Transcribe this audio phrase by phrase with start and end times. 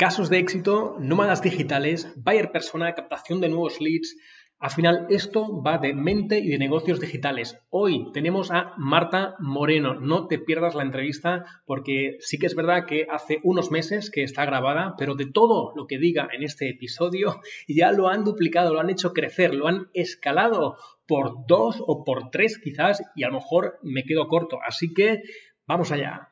[0.00, 4.16] Casos de éxito, nómadas digitales, buyer persona, captación de nuevos leads.
[4.58, 7.58] Al final, esto va de mente y de negocios digitales.
[7.68, 10.00] Hoy tenemos a Marta Moreno.
[10.00, 14.22] No te pierdas la entrevista porque sí que es verdad que hace unos meses que
[14.22, 17.38] está grabada, pero de todo lo que diga en este episodio
[17.68, 22.30] ya lo han duplicado, lo han hecho crecer, lo han escalado por dos o por
[22.30, 24.60] tres quizás y a lo mejor me quedo corto.
[24.66, 25.20] Así que
[25.66, 26.30] vamos allá.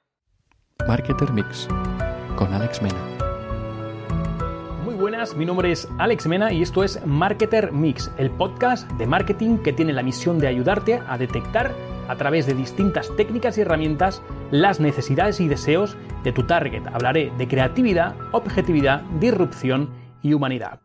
[0.86, 1.68] Marketer Mix
[2.34, 3.17] con Alex Mena
[5.18, 9.58] buenas, mi nombre es Alex Mena y esto es Marketer Mix, el podcast de marketing
[9.58, 11.72] que tiene la misión de ayudarte a detectar
[12.06, 16.86] a través de distintas técnicas y herramientas las necesidades y deseos de tu target.
[16.86, 19.90] Hablaré de creatividad, objetividad, disrupción
[20.22, 20.82] y humanidad.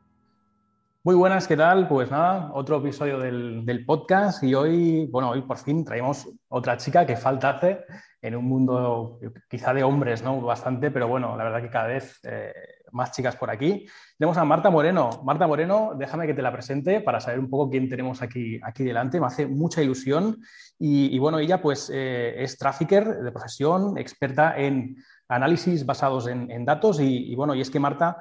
[1.04, 1.88] Muy buenas, ¿qué tal?
[1.88, 7.06] Pues nada, otro episodio del, podcast y hoy, bueno, hoy por fin traemos otra chica
[7.06, 7.86] que falta hace
[8.20, 10.42] en un mundo quizá de hombres, ¿no?
[10.42, 12.52] Bastante, pero bueno, la verdad que cada vez eh,
[12.94, 13.86] más chicas por aquí.
[14.18, 15.22] Tenemos a Marta Moreno.
[15.26, 18.84] Marta Moreno, déjame que te la presente para saber un poco quién tenemos aquí, aquí
[18.84, 19.20] delante.
[19.20, 20.40] Me hace mucha ilusión.
[20.80, 27.00] Y, bueno, ella pues eh, es trafficker de profesión, experta en análisis basados en, datos.
[27.00, 28.18] Y, bueno, y es que Marta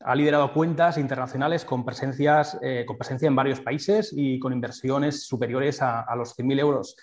[0.00, 5.26] ha liderado cuentas internacionales con, presencias, eh, con presencia en varios países y con inversiones
[5.26, 6.96] superiores a, los 100.000 euros.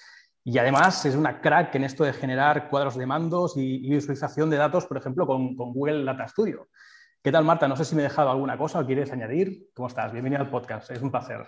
[0.43, 4.57] Y además es una crack en esto de generar cuadros de mandos y, visualización de
[4.57, 6.67] datos, por ejemplo, con, con Google Data Studio.
[7.23, 7.69] ¿Qué tal, Marta?
[7.69, 9.71] No sé si me he dejado alguna cosa o quieres añadir.
[9.73, 10.11] ¿Cómo estás?
[10.11, 10.91] Bienvenida al podcast.
[10.91, 11.47] Es un placer.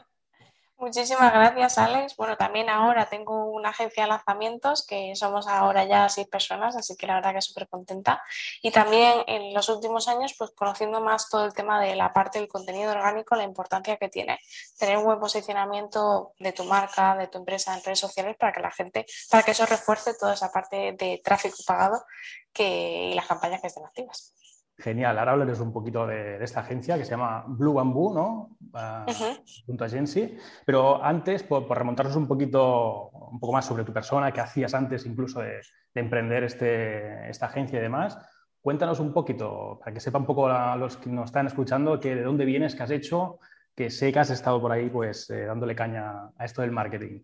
[0.78, 2.16] Muchísimas gracias, Alex.
[2.16, 6.96] Bueno, también ahora tengo una agencia de lanzamientos que somos ahora ya seis personas, así
[6.96, 8.24] que la verdad que súper contenta.
[8.62, 12.40] Y también en los últimos años, pues conociendo más todo el tema de la parte
[12.40, 14.40] del contenido orgánico, la importancia que tiene
[14.80, 18.62] tener un buen posicionamiento de tu marca, de tu empresa en redes sociales para que
[18.62, 22.06] la gente, para que eso refuerce toda esa parte de tráfico pagado
[22.54, 24.34] que, y las campañas que estén activas.
[24.78, 28.58] Genial, ahora hablaremos un poquito de, esta agencia que se llama Blue Bamboo, ¿no?
[28.74, 30.38] Uh, Agency.
[30.66, 35.06] Pero antes, por, remontarnos un poquito, un poco más sobre tu persona, qué hacías antes
[35.06, 35.62] incluso de,
[35.94, 38.18] emprender este, esta agencia y demás,
[38.60, 42.24] cuéntanos un poquito, para que sepan un poco los que nos están escuchando, que de
[42.24, 43.40] dónde vienes, qué has hecho,
[43.74, 47.22] que sé que has estado por ahí pues eh, dándole caña a esto del marketing.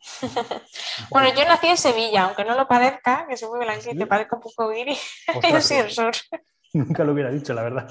[1.10, 4.36] bueno, yo nací en Sevilla, aunque no lo parezca, que soy muy blanquita, te parezco
[4.36, 4.96] un poco guiri,
[5.50, 6.12] yo soy el sur.
[6.74, 7.88] Nunca lo hubiera dicho, la verdad.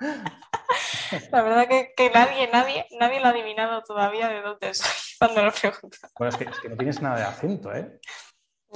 [1.32, 5.52] La verdad que, nadie, nadie, nadie lo ha adivinado todavía de dónde soy cuando lo
[5.52, 5.96] pregunto.
[6.18, 7.98] Bueno, es que, no tienes nada de acento, ¿eh?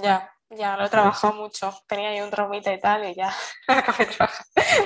[0.02, 1.72] Ya, ya, lo he trabajado mucho.
[1.86, 3.32] Tenía ahí un traumita y tal y ya
[3.68, 4.08] acabé.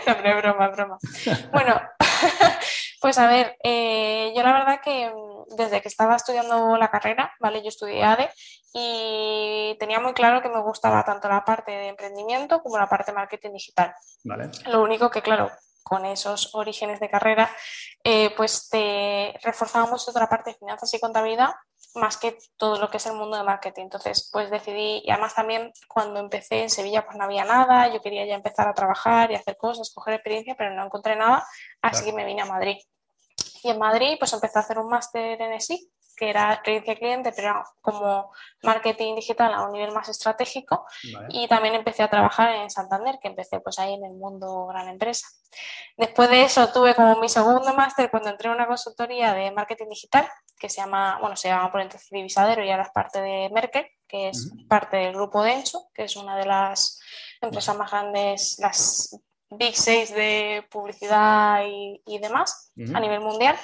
[0.07, 0.99] No, broma, broma.
[1.53, 1.81] Bueno,
[3.01, 7.33] pues a ver, eh, yo la verdad que mm, desde que estaba estudiando la carrera,
[7.41, 7.63] ¿vale?
[7.63, 8.31] Yo estudié ADE
[8.73, 13.13] y tenía muy claro que me gustaba tanto la parte de emprendimiento como la parte
[13.13, 13.95] de marketing digital.
[14.67, 15.51] Lo único que, claro,
[15.83, 17.51] con esos orígenes de carrera,
[18.03, 21.55] eh, pues te reforzábamos otra parte de finanzas y contabilidad
[21.97, 23.85] más que todo lo que es el mundo de marketing.
[23.85, 28.01] Entonces, pues decidí, y además también cuando empecé en Sevilla, pues no había nada, yo
[28.01, 31.47] quería ya empezar a trabajar y hacer cosas, coger experiencia, pero no encontré nada,
[31.83, 32.77] así que me vine a Madrid.
[33.63, 37.33] Y en Madrid, pues empecé a hacer un máster en ESI, que era experiencia cliente,
[37.37, 38.33] pero como
[38.63, 40.87] marketing digital a un nivel más estratégico.
[41.29, 44.89] Y también empecé a trabajar en Santander, que empecé pues ahí en el mundo gran
[44.89, 45.27] empresa.
[45.97, 49.89] Después de eso tuve como mi segundo máster cuando entré en una consultoría de marketing
[49.91, 50.27] digital,
[50.59, 53.87] que se llama, bueno, se llama por entonces Divisadero y ahora es parte de Merkel,
[54.09, 57.01] que es parte del grupo Denso, que es una de las
[57.41, 63.57] empresas más grandes, las Big Six de publicidad y, demás a nivel mundial.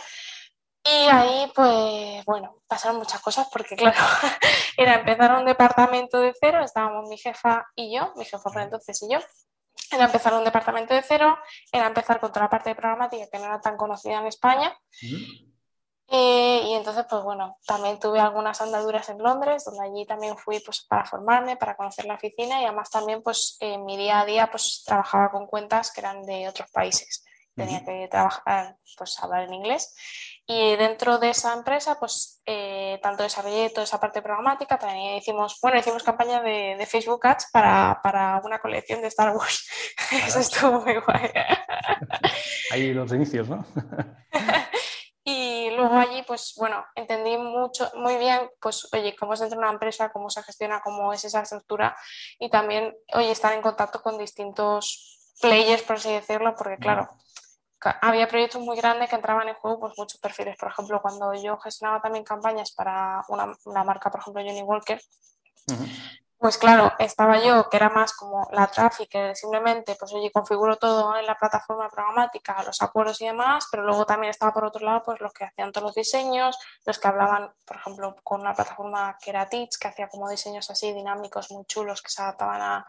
[0.85, 3.99] Y ahí, pues, bueno, pasaron muchas cosas porque, claro,
[4.77, 9.01] era empezar un departamento de cero, estábamos mi jefa y yo, mi jefa por entonces
[9.03, 9.19] y yo,
[9.93, 11.39] era empezar un departamento de cero,
[11.71, 14.77] era empezar con toda la parte de programática que no era tan conocida en España.
[16.09, 20.61] Eh, y entonces, pues bueno, también tuve algunas andaduras en Londres, donde allí también fui
[20.61, 24.27] pues, para formarme, para conocer la oficina y además también pues en mi día a
[24.27, 27.25] día pues trabajaba con cuentas que eran de otros países.
[27.55, 29.95] Tenía que trabajar, pues hablar en inglés
[30.47, 35.59] y dentro de esa empresa, pues eh, tanto desarrollé toda esa parte programática, también hicimos,
[35.63, 39.69] bueno, hicimos campaña de, Facebook Ads para, para, una colección de Star Wars.
[40.27, 41.31] Eso estuvo muy guay.
[42.73, 43.65] Ahí los inicios, ¿no?
[45.25, 49.71] y luego allí, pues bueno, entendí mucho, muy bien, pues oye, cómo se entra una
[49.71, 51.97] empresa, cómo se gestiona, cómo es esa estructura
[52.41, 57.09] y también, oye, estar en contacto con distintos players, por así decirlo, porque claro,
[58.01, 60.57] había proyectos muy grandes que entraban en juego pues muchos perfiles.
[60.59, 65.01] Por ejemplo, cuando yo gestionaba también campañas para una, marca, por ejemplo, Johnny Walker,
[66.43, 71.17] pues claro, estaba yo, que era más como la traffic, simplemente, pues oye, configuro todo
[71.17, 75.05] en la plataforma programática, los acuerdos y demás, pero luego también estaba por otro lado,
[75.05, 79.17] pues los que hacían todos los diseños, los que hablaban, por ejemplo, con una plataforma
[79.23, 82.87] que era Teach, que hacía como diseños así dinámicos, muy chulos, que se adaptaban a,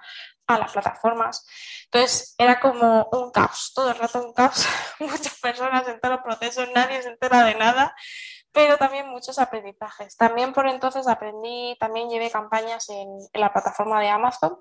[0.48, 1.46] a las plataformas.
[1.86, 4.66] Entonces, era como un caos, todo el rato un caos,
[5.00, 7.96] muchas personas en todos los procesos, nadie se entera de nada
[8.54, 10.16] pero también muchos aprendizajes.
[10.16, 14.58] También por entonces aprendí, también llevé campañas en, la plataforma de Amazon.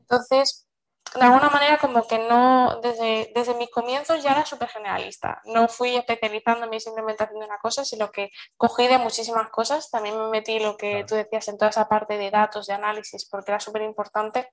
[0.00, 0.68] Entonces,
[1.14, 5.40] de alguna manera como que no, desde, desde mis comienzos ya era súper generalista.
[5.46, 9.90] No fui especializándome simplemente haciendo una cosa, sino que cogí de muchísimas cosas.
[9.90, 13.26] También me metí lo que tú decías en toda esa parte de datos, de análisis,
[13.28, 14.52] porque era súper importante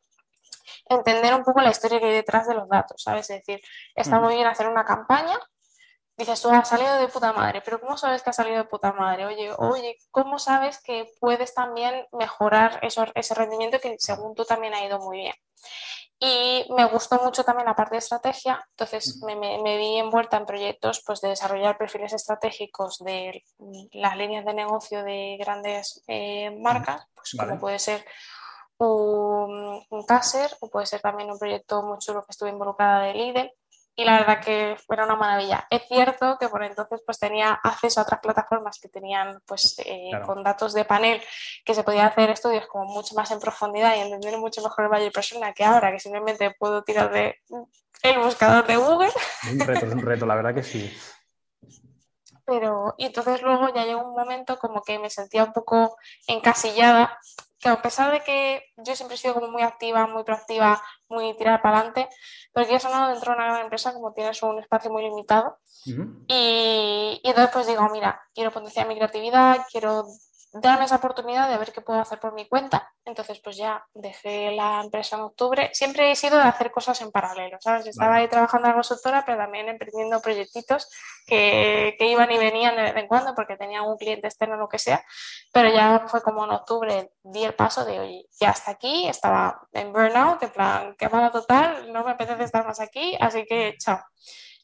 [0.86, 3.30] entender un poco la historia que hay detrás de los datos, ¿sabes?
[3.30, 3.62] Es decir,
[3.94, 5.38] está muy bien hacer una campaña,
[6.18, 8.92] dices tú, ha salido de puta madre, pero ¿cómo sabes que ha salido de puta
[8.92, 9.26] madre?
[9.26, 14.84] Oye, oye, ¿cómo sabes que puedes también mejorar ese rendimiento que según tú también ha
[14.84, 15.36] ido muy bien?
[16.20, 21.04] Y me gustó mucho también la parte de estrategia, entonces me, vi envuelta en proyectos
[21.06, 23.44] pues, de desarrollar perfiles estratégicos de
[23.92, 28.04] las líneas de negocio de grandes eh, marcas, pues como puede ser
[28.80, 30.06] un, un
[30.60, 33.52] o puede ser también un proyecto muy chulo que estuve involucrada de Lidl
[34.00, 35.68] y la verdad que era una maravilla.
[35.72, 40.12] Es cierto que por entonces pues tenía acceso a otras plataformas que tenían pues eh,
[40.24, 41.20] con datos de panel
[41.66, 44.92] que se podía hacer estudios como mucho más en profundidad y entender mucho mejor el
[44.92, 47.42] Valle Persona que ahora que simplemente puedo tirar de
[48.04, 49.12] el buscador de Google.
[49.52, 50.96] Un reto, es un reto, la verdad que sí.
[52.46, 55.98] Pero, y entonces luego ya llegó un momento como que me sentía un poco
[56.28, 57.20] encasillada
[57.60, 61.36] que a pesar de que yo siempre he sido como muy activa, muy proactiva, muy
[61.38, 62.10] tirada para adelante,
[62.54, 65.58] porque eso no dentro de una gran empresa como tienes un espacio muy limitado.
[66.28, 70.06] y, y, entonces pues digo, mira, quiero potenciar mi creatividad, quiero
[70.62, 72.92] darme esa oportunidad de ver qué puedo hacer por mi cuenta.
[73.06, 75.70] Entonces, pues ya dejé la empresa en octubre.
[75.74, 77.88] Siempre he sido de hacer cosas en paralelo, ¿sabes?
[77.88, 80.90] Estaba ahí trabajando en la consultora, pero también emprendiendo proyectitos
[81.26, 84.58] que, que, iban y venían de vez en cuando porque tenía un cliente externo o
[84.58, 85.04] lo que sea.
[85.54, 89.62] Pero ya fue como en octubre, di el paso de, oye, ya hasta aquí, estaba
[89.74, 94.00] en burnout, en plan, quemada total, no me apetece estar más aquí, así que chao.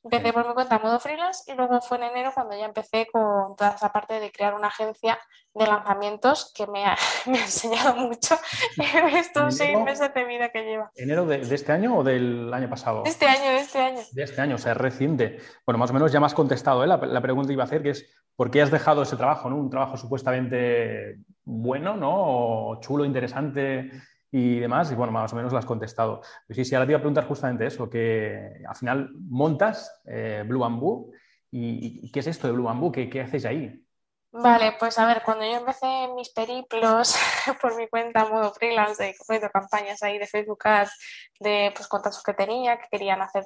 [0.04, 3.56] Empecé por mi cuenta modo freelance y luego fue en enero cuando ya empecé con
[3.56, 5.18] toda esa parte de crear una agencia
[5.54, 8.36] de lanzamientos que me ha, enseñado mucho
[8.78, 10.92] en estos seis meses de vida que lleva.
[10.96, 13.04] ¿Enero de, este año o del año pasado?
[13.04, 14.02] De este año, de este año.
[14.12, 15.40] De este año, o sea, es reciente.
[15.66, 16.88] Bueno, más o menos ya me has contestado ¿eh?
[16.88, 18.06] la, la, pregunta que iba a hacer, que es
[18.36, 19.50] ¿por qué has dejado ese trabajo?
[19.50, 19.56] ¿no?
[19.56, 22.12] Un trabajo supuestamente bueno, ¿no?
[22.14, 23.92] O chulo, interesante
[24.36, 26.22] y demás, y bueno, más o menos lo has contestado.
[26.48, 30.44] Pues sí, sí, ahora te iba a preguntar justamente eso, que al final montas eh,
[30.48, 31.12] Blue Bamboo,
[31.52, 32.92] y, qué es esto de Blue Bamboo?
[32.92, 33.80] ¿Qué, qué haces ahí?
[34.32, 37.16] Vale, pues a ver, cuando yo empecé mis periplos
[37.62, 40.98] por mi cuenta modo freelance, de, campañas ahí de Facebook Ads,
[41.40, 43.44] de pues, contactos que tenía, que querían hacer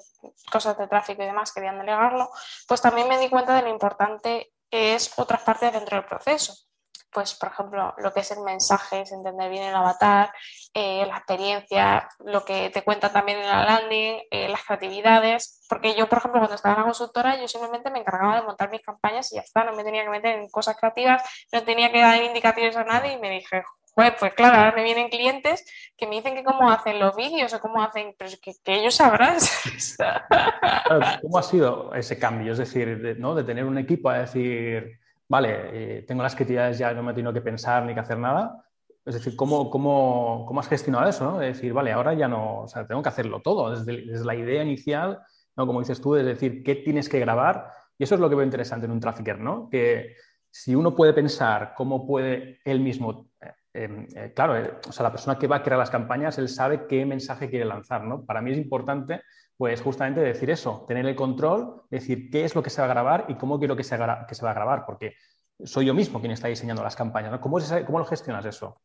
[0.50, 2.30] cosas de tráfico y demás, querían delegarlo,
[2.66, 6.67] pues también me di cuenta de lo importante que es otras partes dentro del proceso
[7.12, 10.32] pues por ejemplo, lo que es el mensaje, es entender bien el avatar,
[10.74, 15.96] eh, la experiencia, lo que te cuenta también en la landing, eh, las creatividades, porque
[15.96, 18.82] yo, por ejemplo, cuando estaba en la consultora, yo simplemente me encargaba de montar mis
[18.82, 22.02] campañas y ya está, no me tenía que meter en cosas creativas, no tenía que
[22.02, 23.64] dar indicaciones a nadie y me dije,
[23.98, 25.66] pues, pues claro, ahora me vienen clientes
[25.98, 28.94] que me dicen que cómo hacen los vídeos o cómo hacen, pero que, que ellos
[28.94, 29.38] sabrán.
[31.24, 32.52] ¿Cómo ha sido ese cambio?
[32.52, 33.34] Es decir, ¿no?
[33.34, 37.34] de tener un equipo a decir vale, eh, tengo las creatividades ya, no me tengo
[37.34, 38.64] que pensar ni que hacer nada.
[39.06, 41.32] Es decir, ¿cómo, cómo, cómo has gestionado eso?
[41.32, 41.40] ¿no?
[41.40, 44.36] De decir, vale, ahora ya no, o sea, tengo que hacerlo todo, desde, desde, la
[44.36, 45.20] idea inicial,
[45.56, 45.66] ¿no?
[45.66, 47.72] como dices tú, es decir, qué tienes que grabar.
[47.98, 49.70] Y eso es lo que veo interesante en un trafficker, ¿no?
[49.70, 50.16] Que
[50.52, 55.12] si uno puede pensar cómo puede él mismo, eh, em, eh, claro, o sea, la
[55.12, 58.26] persona que va a crear las campañas, él sabe qué mensaje quiere lanzar, ¿no?
[58.26, 59.22] Para mí es importante
[59.58, 62.92] pues justamente decir eso, tener el control, decir qué es lo que se va a
[62.92, 63.98] grabar y cómo quiero que se,
[64.28, 65.16] que se va a grabar, porque
[65.64, 67.40] soy yo mismo quien está diseñando las campañas.
[67.40, 68.80] ¿Cómo, ¿Cómo, lo gestionas eso?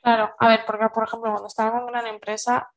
[0.00, 2.70] Claro, a ver, porque por ejemplo, cuando estaba en una gran empresa,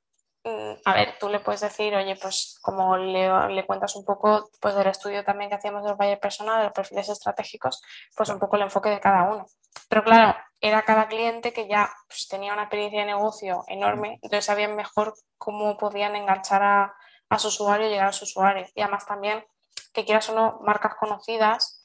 [0.46, 4.88] a ver, tú le puedes decir, oye, pues como le, cuentas un poco pues, del
[4.88, 7.82] estudio también que hacíamos del valle personal, de los perfiles estratégicos,
[8.16, 9.46] pues un poco el enfoque de cada uno.
[9.88, 14.46] Pero claro, era cada cliente que ya pues, tenía una experiencia de negocio enorme, entonces
[14.46, 16.94] sabían mejor cómo podían enganchar a,
[17.30, 18.66] a su usuario y llegar a su usuario.
[18.76, 19.46] Y además también,
[19.94, 21.84] que quieras o no, marcas conocidas,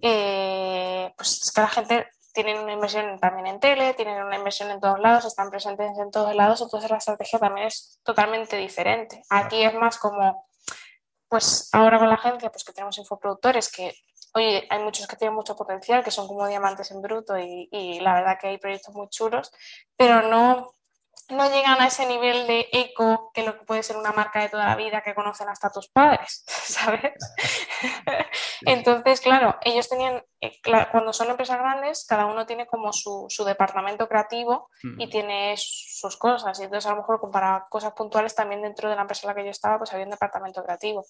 [0.00, 4.70] eh, pues es que la gente tiene una inversión también en tele, tienen una inversión
[4.70, 9.22] en todos lados, están presentes en todos lados, entonces la estrategia también es totalmente diferente.
[9.30, 10.48] Aquí es más como
[11.28, 13.94] pues ahora con la agencia, pues que tenemos infoproductores que,
[14.34, 18.00] oye, hay muchos que tienen mucho potencial, que son como diamantes en bruto y, y
[18.00, 19.52] la verdad que hay proyectos muy chulos,
[19.96, 20.72] pero no
[21.30, 24.48] no llegan a ese nivel de eco que lo que puede ser una marca de
[24.48, 27.12] toda la vida que conocen hasta tus padres, ¿sabes?
[28.62, 30.22] Entonces, claro, ellos tenían,
[30.90, 36.58] cuando son empresas grandes, cada uno tiene como su, departamento creativo y tiene sus cosas.
[36.60, 39.34] Y entonces, a lo mejor, para cosas puntuales, también dentro de la empresa en la
[39.34, 41.04] que yo estaba, pues había un departamento creativo.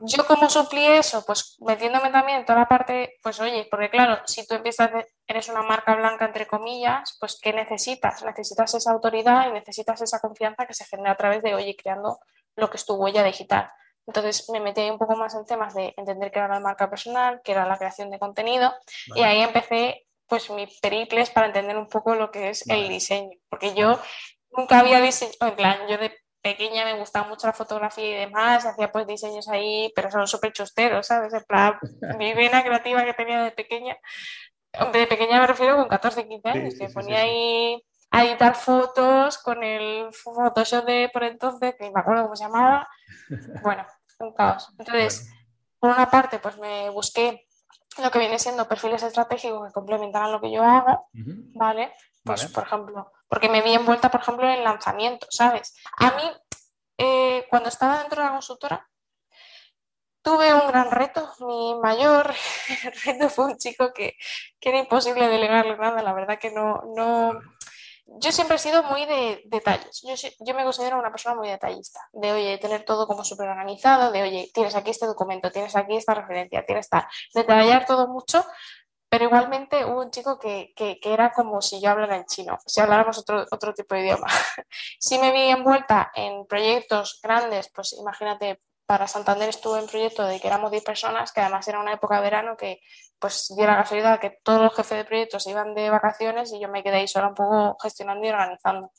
[0.00, 1.24] Yo, ¿cómo suplí eso?
[1.26, 4.90] Pues metiéndome también en toda la parte, pues oye, porque claro, si tú empiezas,
[5.26, 8.24] eres una marca blanca, entre comillas, pues ¿qué necesitas?
[8.24, 12.18] Necesitas esa autoridad y necesitas esa confianza que se genera a través de, oye, creando
[12.56, 13.70] lo que es tu huella digital.
[14.10, 17.40] Entonces me metí un poco más en temas de entender qué era la marca personal,
[17.44, 18.74] qué era la creación de contenido
[19.14, 23.38] y ahí empecé pues mis periples para entender un poco lo que es el diseño,
[23.48, 24.00] porque yo
[24.50, 26.12] nunca había diseñado, en plan, yo de
[26.42, 30.52] pequeña me gustaba mucho la fotografía y demás, hacía pues diseños ahí, pero son súper
[30.52, 31.32] chusteros, ¿sabes?
[31.32, 31.78] En plan,
[32.18, 33.96] mi vena creativa que tenía de pequeña,
[34.92, 39.62] de pequeña me refiero con 14, 15 años, que ponía ahí a editar fotos con
[39.62, 42.88] el Photoshop de por entonces, que me acuerdo cómo se llamaba.
[43.62, 43.86] Bueno,
[44.20, 44.72] un caos.
[44.78, 45.30] Entonces,
[45.78, 47.46] por una parte, pues me busqué
[48.02, 51.08] lo que viene siendo perfiles estratégicos que complementaran lo que yo hago,
[51.54, 51.92] ¿vale?
[52.22, 55.74] Pues, por ejemplo, porque me vi envuelta, por ejemplo, en lanzamiento, ¿sabes?
[55.98, 56.22] A mí,
[56.98, 58.90] eh, cuando estaba dentro de la consultora,
[60.22, 61.32] tuve un gran reto.
[61.40, 62.32] Mi mayor
[63.04, 64.16] reto fue un chico que,
[64.60, 67.40] que era imposible delegarle nada, la verdad que no, no,
[68.18, 70.02] yo siempre he sido muy de detalles.
[70.40, 72.00] Yo, me considero una persona muy detallista.
[72.12, 75.96] De, oye, tener todo como súper organizado, de, oye, tienes aquí este documento, tienes aquí
[75.96, 77.06] esta referencia, tienes tal.
[77.34, 78.44] Detallar todo mucho,
[79.08, 83.18] pero igualmente hubo un chico que, era como si yo hablara en chino, si habláramos
[83.18, 84.26] otro, otro tipo de idioma.
[84.98, 90.40] si me vi envuelta en proyectos grandes, pues imagínate, para Santander estuve en proyecto de
[90.40, 92.80] que éramos 10 personas, que además era una época de verano que
[93.20, 96.68] pues dio la casualidad que todos los jefes de proyectos iban de vacaciones y yo
[96.68, 98.90] me quedé ahí sola un poco gestionando y organizando.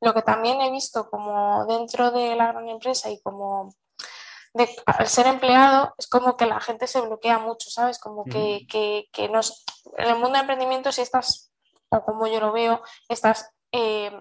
[0.00, 3.74] Lo que también he visto como dentro de la gran empresa y como
[4.86, 7.98] al ser empleado es como que la gente se bloquea mucho, ¿sabes?
[7.98, 9.64] Como que, que, que nos,
[9.96, 11.50] en el mundo de emprendimiento si estás,
[11.88, 14.12] o como yo lo veo, estás eh,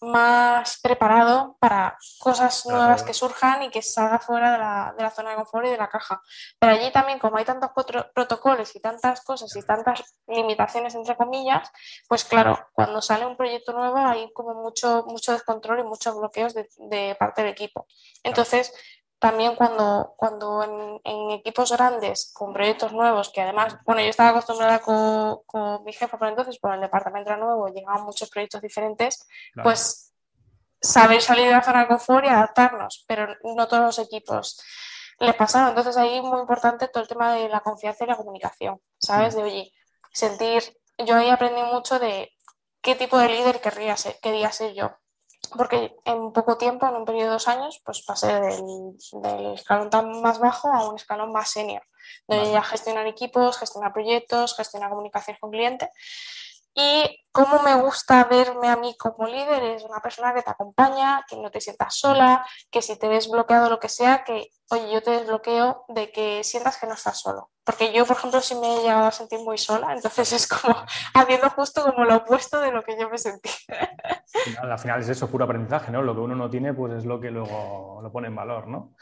[0.00, 5.10] más preparado para cosas nuevas que surjan y que salga fuera de la, de la,
[5.10, 6.20] zona de confort y de la caja.
[6.58, 7.70] Pero allí también, como hay tantos
[8.14, 11.70] protocolos y tantas cosas y tantas limitaciones, entre comillas,
[12.08, 16.54] pues claro, cuando sale un proyecto nuevo hay como mucho, mucho descontrol y muchos bloqueos
[16.54, 17.86] de, de parte del equipo.
[18.22, 18.72] Entonces,
[19.18, 20.62] también cuando, cuando
[21.04, 25.92] en, equipos grandes, con proyectos nuevos, que además, bueno, yo estaba acostumbrada con, con mi
[25.92, 29.26] jefa por entonces, por el departamento nuevo, llegaban muchos proyectos diferentes,
[29.62, 30.12] pues
[30.80, 34.62] saber salir de la zona de confort y adaptarnos, pero no todos los equipos
[35.18, 35.70] les pasaron.
[35.70, 39.34] Entonces ahí muy importante todo el tema de la confianza y la comunicación, ¿sabes?
[39.34, 39.72] De, oye,
[40.12, 40.62] sentir,
[40.98, 42.30] yo ahí aprendí mucho de
[42.80, 44.96] qué tipo de líder querría ser, quería ser yo
[45.56, 50.20] porque en poco tiempo, en un periodo de dos años, pues pasé del, escalón tan
[50.20, 51.82] más bajo a un escalón más senior,
[52.26, 55.88] donde ya gestionar equipos, gestionar proyectos, gestionar comunicaciones con clientes.
[56.80, 61.24] Y cómo me gusta verme a mí como líder es una persona que te acompaña,
[61.28, 64.92] que no te sientas sola, que si te ves bloqueado lo que sea, que oye,
[64.92, 67.50] yo te desbloqueo de que sientas que no estás solo.
[67.64, 70.76] Porque yo, por ejemplo, sí me he llegado a sentir muy sola, entonces es como
[71.14, 73.50] haciendo justo como lo opuesto de lo que yo me sentí.
[74.62, 76.00] Al final, es eso, puro aprendizaje, ¿no?
[76.00, 78.94] Lo que uno no tiene, pues es lo que luego lo pone en valor, ¿no?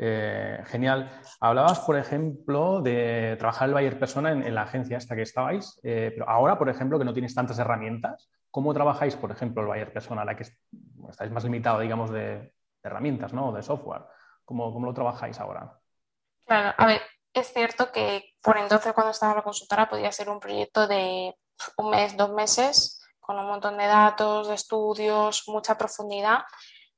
[0.00, 1.10] Eh, genial.
[1.40, 6.12] Hablabas, por ejemplo, de trabajar el buyer persona en, la agencia hasta que estabais, eh,
[6.14, 9.92] pero ahora, por ejemplo, que no tienes tantas herramientas, ¿cómo trabajáis, por ejemplo, el buyer
[9.92, 10.44] persona, la que
[11.10, 12.52] estáis más limitado, digamos, de,
[12.82, 13.52] herramientas, ¿no?
[13.52, 14.02] De software.
[14.44, 15.78] ¿Cómo, ¿Cómo, lo trabajáis ahora?
[16.46, 17.02] Claro, a ver,
[17.34, 21.34] es cierto que por entonces cuando estaba la consultora podía ser un proyecto de
[21.76, 26.44] un mes, dos meses, con un montón de datos, de estudios, mucha profundidad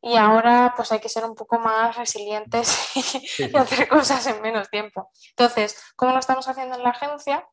[0.02, 2.90] y ahora pues hay que ser un poco más resilientes
[3.38, 5.10] y, hacer cosas en menos tiempo.
[5.30, 7.46] Entonces, ¿cómo lo estamos haciendo en la agencia?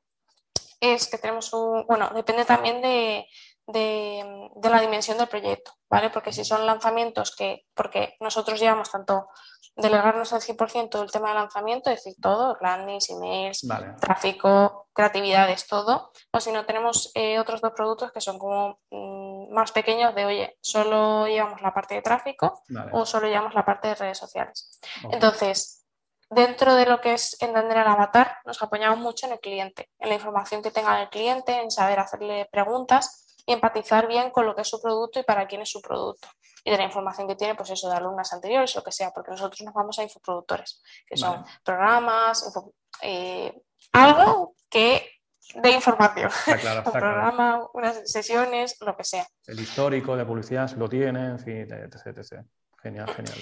[0.80, 3.28] Es que tenemos un, bueno, depende también de,
[3.66, 6.10] de, la dimensión del proyecto, ¿vale?
[6.10, 9.28] Porque si son lanzamientos que, porque nosotros llevamos tanto
[9.76, 13.68] delegarnos al 100% el tema de lanzamiento, es decir, todo, landings, emails,
[14.00, 19.54] tráfico, creatividades, todo, o si no tenemos eh, otros dos productos que son como mm,
[19.54, 23.90] más pequeños de, oye, solo llevamos la parte de tráfico o solo llevamos la parte
[23.90, 24.80] de redes sociales.
[25.12, 25.86] Entonces,
[26.30, 30.10] dentro de lo que es entender el avatar, nos apoyamos mucho en el cliente, en
[30.10, 34.54] la información que tenga el cliente, en saber hacerle preguntas y empatizar bien con lo
[34.54, 36.28] que es su producto y para quién es su producto.
[36.66, 39.12] y de la información que tiene, pues eso, de alumnas anteriores o lo que sea,
[39.12, 42.54] porque nosotros nos vamos a infoproductores, que son programas,
[43.02, 43.54] eh,
[43.94, 45.10] algo que
[45.56, 46.30] de información.
[46.86, 49.26] un programa, unas sesiones, lo que sea.
[49.46, 52.44] El histórico de publicidad, si lo tienen, en fin, etc,
[52.84, 53.38] Genial, genial.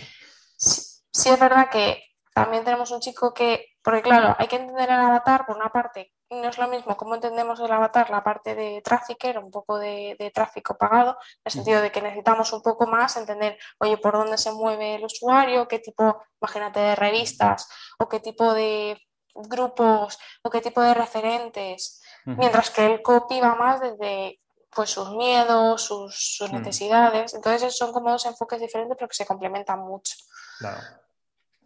[0.57, 4.99] Sí, es verdad que también tenemos un chico que, porque claro, hay que entender el
[4.99, 8.81] avatar, por una parte, no es lo mismo cómo entendemos el avatar, la parte de
[8.81, 12.87] trafficker, un poco de, de, tráfico pagado, en el sentido de que necesitamos un poco
[12.87, 17.67] más entender, oye, por dónde se mueve el usuario, qué tipo, imagínate, de revistas
[17.99, 18.99] o qué tipo de
[19.35, 24.39] grupos o qué tipo de referentes, mientras que el copy va más desde
[24.73, 27.33] pues sus miedos, sus, sus necesidades.
[27.33, 30.15] Entonces son como dos enfoques diferentes pero que se complementan mucho.
[30.59, 30.81] Claro.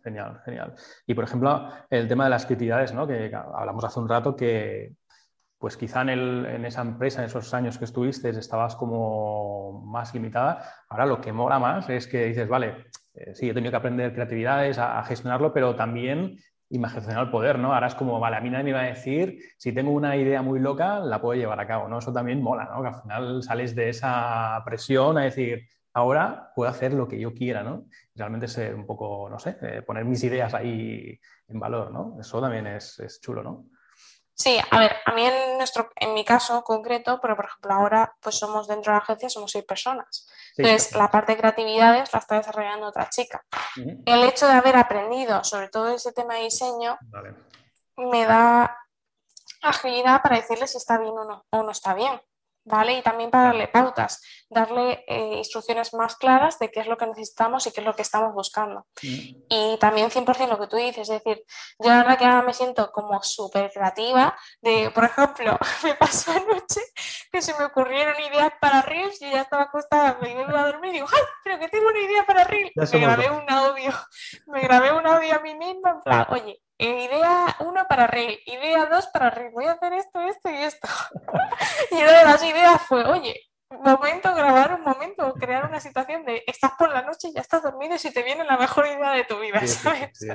[0.04, 0.74] Genial, genial.
[1.06, 3.06] Y por ejemplo, el tema de las creatividades, ¿no?
[3.08, 4.94] Que hablamos hace un rato que,
[5.58, 10.14] pues quizá en, el, en, esa empresa, en esos años que estuviste, estabas como más
[10.14, 10.64] limitada.
[10.88, 14.14] Ahora lo que mola más es que dices, vale, eh, sí, he tenido que aprender
[14.14, 16.38] creatividades, a, a, gestionarlo, pero también
[16.70, 17.74] imaginar el poder, ¿no?
[17.74, 20.42] Ahora es como, vale, a mí nadie me va a decir, si tengo una idea
[20.42, 22.00] muy loca, la puedo llevar a cabo, ¿no?
[22.00, 22.82] Eso también mola, ¿no?
[22.82, 25.68] Que al final sales de esa presión a decir,
[26.00, 27.86] ahora puedo hacer lo que yo quiera, ¿no?
[28.16, 32.18] Realmente ser un poco, no sé, eh, poner mis ideas ahí en valor, ¿no?
[32.20, 33.66] Eso también es, es chulo, ¿no?
[34.40, 38.16] Sí, a ver, a mí en, nuestro, en mi caso concreto, pero por ejemplo ahora
[38.22, 40.30] pues somos dentro de la agencia, somos seis personas.
[40.56, 43.44] Entonces la parte de creatividades la está desarrollando otra chica.
[43.76, 46.98] El hecho de haber aprendido sobre todo ese tema de diseño
[47.98, 48.78] me da
[49.62, 52.22] agilidad para decirle si está bien o no, o no está bien.
[52.64, 52.98] ¿Vale?
[52.98, 57.08] Y también para darle pautas, darle eh, instrucciones más claras de qué es lo que
[57.08, 58.86] necesitamos y qué es lo que estamos buscando.
[59.02, 59.44] Mm.
[59.50, 61.44] Y también 100% lo que tú dices, es decir,
[61.80, 66.32] yo la verdad que ahora me siento como súper creativa, de, por ejemplo, me pasó
[66.32, 66.82] anoche
[67.32, 70.92] que se me ocurrieron ideas para Reels y ya estaba acostada, me iba a dormir
[70.92, 72.72] y digo, ¡ay, pero que tengo una idea para Reels!
[72.76, 73.92] Me grabé un audio,
[74.48, 78.86] me grabé un audio a mí misma, en plan, oye, idea 1 para Reel, idea
[78.86, 80.88] 2 para Reel, voy a hacer esto, esto y esto.
[81.92, 83.36] y una de las ideas fue, oye,
[83.70, 87.96] momento, grabar un momento, crear una situación de estás por la noche, ya estás dormido
[87.96, 90.10] y si te viene la mejor idea de tu vida, ¿sabes?
[90.14, 90.28] Sí,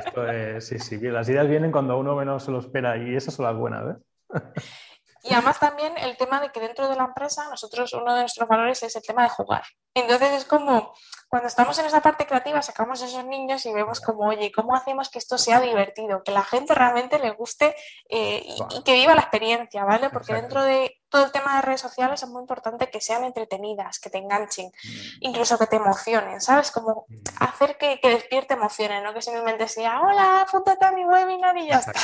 [0.60, 3.46] sí, sí, sí, las ideas vienen cuando uno menos se lo espera y esas son
[3.46, 4.00] las buenas, ¿eh?
[5.24, 8.46] Y además también el tema de que dentro de la empresa nosotros uno de nuestros
[8.46, 9.64] valores es el tema de jugar.
[9.94, 10.92] Entonces es como
[11.28, 14.76] cuando estamos en esa parte creativa sacamos a esos niños y vemos como, oye, ¿cómo
[14.76, 16.22] hacemos que esto sea divertido?
[16.22, 17.74] Que la gente realmente le guste
[18.08, 20.10] eh, y, que viva la experiencia, ¿vale?
[20.10, 23.98] Porque dentro de todo el tema de redes sociales es muy importante que sean entretenidas,
[23.98, 24.98] que te enganchen, mm.
[25.20, 26.70] incluso que te emocionen, ¿sabes?
[26.70, 27.14] Como mm.
[27.40, 31.66] hacer que, que despierte emociones, no que simplemente sea, hola, apúntate a mi webinar y
[31.68, 32.00] ya está.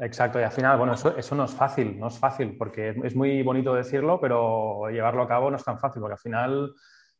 [0.00, 3.42] Exacto, y al final, bueno, eso, no es fácil, no es fácil, porque es muy
[3.42, 6.74] bonito decirlo, pero llevarlo a cabo no es tan fácil, porque al final,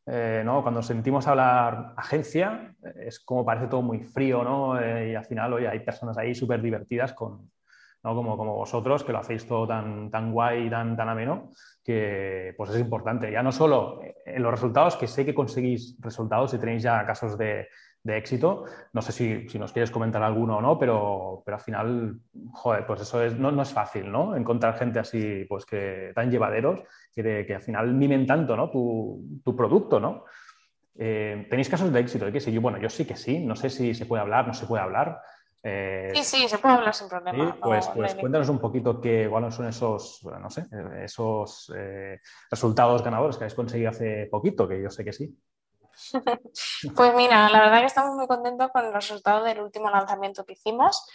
[0.05, 0.63] eh, ¿no?
[0.63, 4.79] cuando sentimos hablar agencia, es como parece todo muy frío, ¿no?
[4.79, 7.51] Eh, y al final, oye, hay personas ahí súper divertidas con,
[8.05, 8.15] ¿no?
[8.15, 12.53] como, como vosotros, que lo hacéis todo tan, tan guay y tan, tan ameno, que
[12.59, 13.33] pues es importante.
[13.33, 17.39] Ya no solo en los resultados, que sé que conseguís resultados y tenéis ya casos
[17.39, 17.69] de,
[18.07, 18.65] de éxito.
[18.93, 22.21] No sé si, si, nos quieres comentar alguno o no, pero, pero al final,
[22.53, 24.37] joder, pues eso es, no, no, es fácil, ¿no?
[24.37, 28.71] Encontrar gente así, pues que tan llevaderos, que, que al final mimen tanto, ¿no?
[28.71, 30.25] Tu, tu producto, ¿no?
[30.99, 32.31] Eh, ¿Tenéis casos de éxito?
[32.33, 34.55] que sí, yo, bueno, yo sí que sí, no sé si se puede hablar, no
[34.55, 35.21] se puede hablar.
[35.63, 37.59] Eh, sí, sí, se puede hablar sin problema.
[37.61, 40.67] pues, pues cuéntanos un poquito qué, cuáles son esos, no sé,
[41.03, 45.37] esos eh, resultados ganadores que habéis conseguido hace poquito, que yo sé que sí.
[46.95, 50.53] Pues mira, la verdad que estamos muy contentos con el resultado del último lanzamiento que
[50.55, 51.07] hicimos,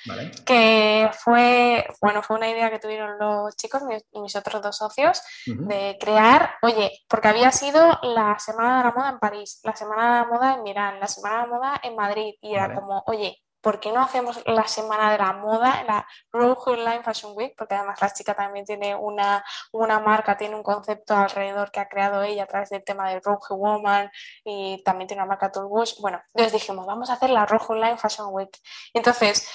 [0.46, 5.22] que fue, bueno, fue una idea que tuvieron los chicos y mis otros dos socios
[5.46, 10.04] de crear, oye, porque había sido la Semana de la Moda en París, la Semana
[10.04, 13.04] de la Moda en Milán, la Semana de la Moda en Madrid, y era como,
[13.08, 17.54] oye, ¿por qué no hacemos la semana de la moda, la Rogue Online Fashion Week?
[17.58, 21.88] Porque además la chica también tiene una, una marca, tiene un concepto alrededor que ha
[21.88, 24.12] creado ella a través del tema de Rogue Woman
[24.44, 26.00] y también tiene una marca Toolbush.
[26.02, 28.58] Bueno, entonces dijimos, vamos a hacer la Rogue Online Fashion Week.
[28.94, 29.48] Entonces,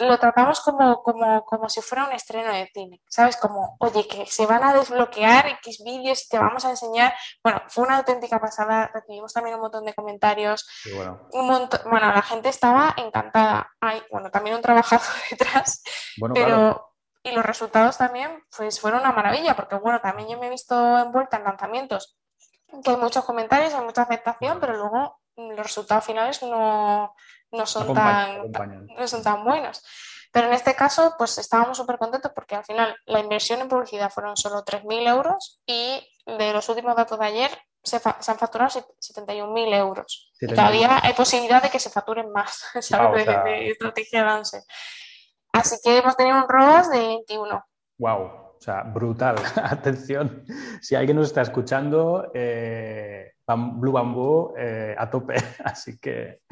[0.00, 3.36] lo tratamos como, como, como, si fuera un estreno de cine, ¿sabes?
[3.36, 7.14] Como, oye, que se van a desbloquear X vídeos y te vamos a enseñar.
[7.42, 10.68] Bueno, fue una auténtica pasada, recibimos también un montón de comentarios.
[10.94, 11.28] bueno.
[11.32, 13.70] Un montón, bueno, la gente estaba encantada.
[13.80, 15.82] Hay, bueno, también un trabajador detrás,
[16.34, 16.86] pero...
[17.22, 20.98] Y los resultados también, pues fueron una maravilla, porque bueno, también yo me he visto
[20.98, 22.16] envuelta en lanzamientos
[22.84, 27.14] que hay muchos comentarios, hay mucha aceptación, pero luego los resultados finales no,
[27.52, 28.50] no son, tan,
[28.96, 29.82] no son tan buenos.
[30.32, 34.10] Pero en este caso, pues estábamos súper contentos porque al final la inversión en publicidad
[34.10, 37.50] fueron solo 3.000 euros y de los últimos datos de ayer
[37.82, 40.32] se, han facturado 71.000 euros.
[40.40, 43.26] Y todavía hay posibilidad de que se facturen más, ¿sabes?
[43.26, 44.62] de, estrategia Lance.
[45.52, 47.64] Así que hemos tenido un ROAS de 21.
[47.98, 49.34] Wow, o sea, brutal.
[49.56, 50.44] Atención,
[50.80, 55.34] si alguien nos está escuchando, eh, Blue Bamboo eh, a tope.
[55.64, 56.42] Así que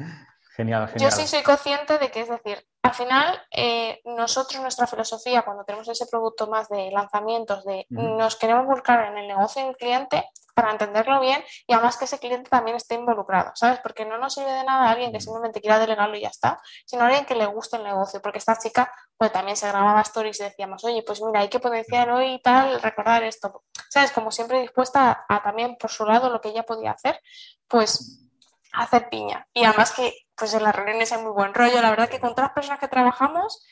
[0.59, 1.09] genial, genial.
[1.09, 5.63] Yo sí soy consciente de que, es decir, al final, eh, nosotros, nuestra filosofía, cuando
[5.63, 10.25] tenemos ese producto más de lanzamientos, de nos queremos buscar en el negocio del cliente,
[10.59, 13.79] para entenderlo bien y además que ese cliente también esté involucrado, ¿sabes?
[13.81, 17.03] Porque no nos sirve de nada alguien que simplemente quiera delegarlo y ya está, sino
[17.03, 20.43] alguien que le guste el negocio, porque esta chica pues también se grababa stories y
[20.43, 24.11] decíamos, oye, pues mira, hay que potenciar hoy y tal, recordar esto, ¿sabes?
[24.11, 27.21] Como siempre dispuesta a, también por su lado lo que ella podía hacer,
[27.67, 28.28] pues
[28.73, 29.47] hacer piña.
[29.53, 32.31] Y además que pues en las reuniones hay muy buen rollo, la verdad que con
[32.31, 33.65] todas las personas que trabajamos,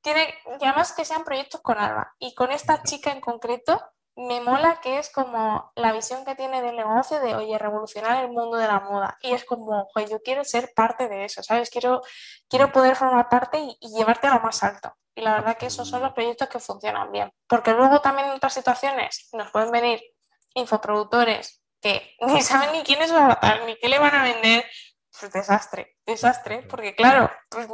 [0.00, 2.14] tiene, y además que sean proyectos con Alba.
[2.18, 3.80] Y con esta chica en concreto,
[4.14, 8.30] me mola que es como la visión que tiene del negocio de, oye, revolucionar el
[8.30, 9.16] mundo de la moda.
[9.22, 11.70] Y es como, oye, yo quiero ser parte de eso, ¿sabes?
[11.70, 12.02] Quiero,
[12.48, 14.94] quiero poder formar parte y, llevarte a lo más alto.
[15.14, 17.32] Y la verdad que esos son los proyectos que funcionan bien.
[17.46, 20.02] Porque luego también en otras situaciones nos pueden venir
[20.54, 24.64] infoproductores que ni saben ni quién es su avatar, ni qué le van a vender.
[25.20, 27.68] Pues desastre, desastre, porque claro, pues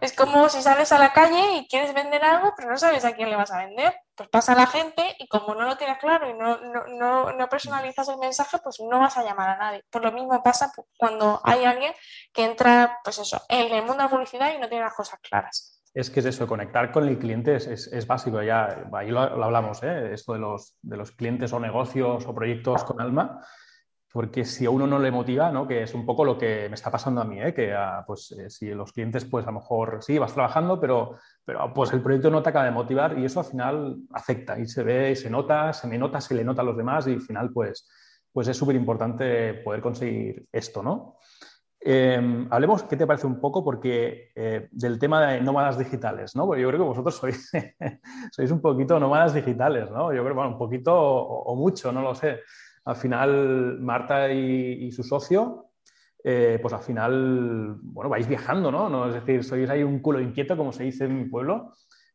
[0.00, 3.12] es como si sales a la calle y quieres vender algo, pero no sabes a
[3.12, 3.94] quién le vas a vender.
[4.14, 7.48] Pues pasa a la gente y como no lo tienes claro y no, no, no,
[7.48, 9.84] personalizas el mensaje, pues no vas a llamar a nadie.
[9.90, 11.92] Por lo mismo pasa cuando hay alguien
[12.32, 15.18] que entra, pues eso, en el mundo de la publicidad y no tiene las cosas
[15.20, 15.73] claras.
[15.94, 19.82] Es que es eso, conectar con el cliente es, es, básico, ya ahí lo, hablamos,
[19.84, 20.12] ¿eh?
[20.12, 23.40] esto de los, de los clientes o negocios o proyectos con alma
[24.14, 25.66] porque si a uno no le motiva, ¿no?
[25.66, 27.52] que es un poco lo que me está pasando a mí, ¿eh?
[27.52, 31.16] que ah, pues, eh, si los clientes, pues a lo mejor sí, vas trabajando, pero,
[31.44, 34.68] pero pues el proyecto no te acaba de motivar y eso al final afecta y
[34.68, 37.14] se ve y se nota, se me nota, se le nota a los demás y
[37.14, 37.90] al final pues,
[38.32, 41.18] pues es súper importante poder conseguir esto, ¿no?
[41.86, 43.62] Em, hablemos, ¿qué te parece un poco?
[43.62, 46.46] Porque eh, del tema de nómadas digitales, ¿no?
[46.46, 47.50] Porque yo creo que vosotros sois,
[48.32, 50.12] sois un poquito nómadas digitales, ¿no?
[50.12, 52.40] Yo creo, bueno, un poquito o mucho, no lo sé
[52.84, 55.70] al final Marta y, su socio,
[56.22, 59.08] eh, pues al final, bueno, vais viajando, ¿no?
[59.08, 61.72] Es decir, sois ahí un culo inquieto, como se dice en mi pueblo,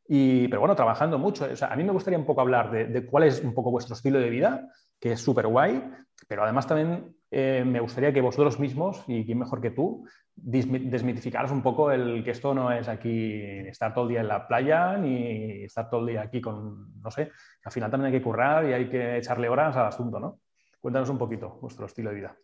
[0.07, 1.45] y, pero bueno, trabajando mucho.
[1.51, 3.95] O sea, a mí me gustaría un poco hablar de, cuál es un poco vuestro
[3.95, 5.83] estilo de vida, que es súper guay,
[6.27, 11.51] pero además también eh, me gustaría que vosotros mismos, y quién mejor que tú, desmitificaros
[11.51, 14.97] un poco el que esto no es aquí estar todo el día en la playa
[14.97, 17.31] ni estar todo el día aquí con, no sé,
[17.63, 20.39] al final también hay que currar y hay que echarle horas al asunto, ¿no?
[20.79, 22.37] Cuéntanos un poquito vuestro estilo de vida.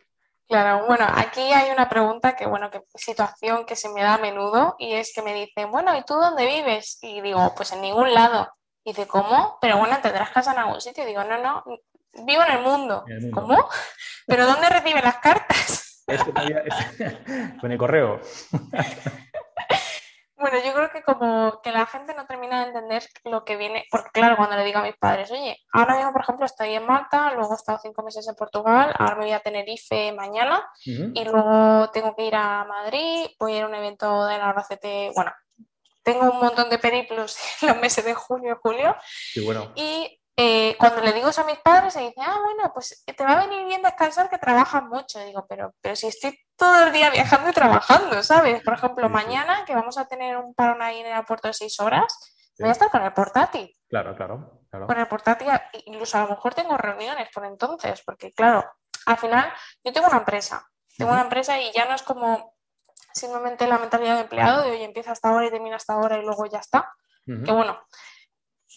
[0.47, 4.19] Claro, bueno, aquí hay una pregunta que, bueno, que situación que se me da a
[4.19, 6.99] menudo y es que me dicen, bueno, ¿y tú dónde vives?
[7.01, 8.47] Y digo, pues en ningún lado.
[8.83, 9.57] Y dice, ¿cómo?
[9.59, 11.03] Pero bueno, ¿tendrás casa en algún sitio?
[11.03, 11.63] Y digo, no, no,
[12.25, 13.03] vivo en el mundo.
[13.33, 13.69] ¿Cómo?
[14.27, 16.03] ¿Pero dónde recibe las cartas?
[17.61, 18.21] con el correo.
[20.37, 23.85] Bueno, yo creo que como que la gente no termina de entender lo que viene,
[23.89, 26.85] porque claro, cuando le digo a mis padres, oye, ahora mismo, por ejemplo, estoy en
[26.85, 31.23] Malta, luego he estado cinco meses en Portugal, ahora me voy a Tenerife mañana y
[31.23, 35.15] luego tengo que ir a Madrid, voy a ir a un evento de la RCT,
[35.15, 35.31] bueno,
[36.03, 38.95] tengo un montón de periplos en los meses de junio y julio.
[39.35, 39.71] Y bueno.
[39.75, 43.23] Y eh, cuando le digo eso a mis padres, se dicen, ah, bueno, pues te
[43.23, 45.19] va a venir bien descansar que trabajas mucho.
[45.19, 48.61] digo, pero, pero si estoy todo el día viajando y trabajando, ¿sabes?
[48.61, 51.79] Por ejemplo, mañana que vamos a tener un parón ahí en el aeropuerto de seis
[51.79, 52.17] horas,
[52.59, 53.73] voy a estar con el portátil.
[53.87, 54.87] Claro, claro, claro.
[54.87, 55.47] Con el portátil,
[55.85, 58.65] incluso a lo mejor tengo reuniones por entonces, porque claro,
[59.05, 60.67] al final yo tengo una empresa,
[60.97, 62.55] tengo una empresa y ya no es como
[63.13, 66.23] simplemente la mentalidad de empleado de, oye, empieza hasta ahora y termina hasta ahora y
[66.23, 66.91] luego ya está.
[67.25, 67.79] Que bueno,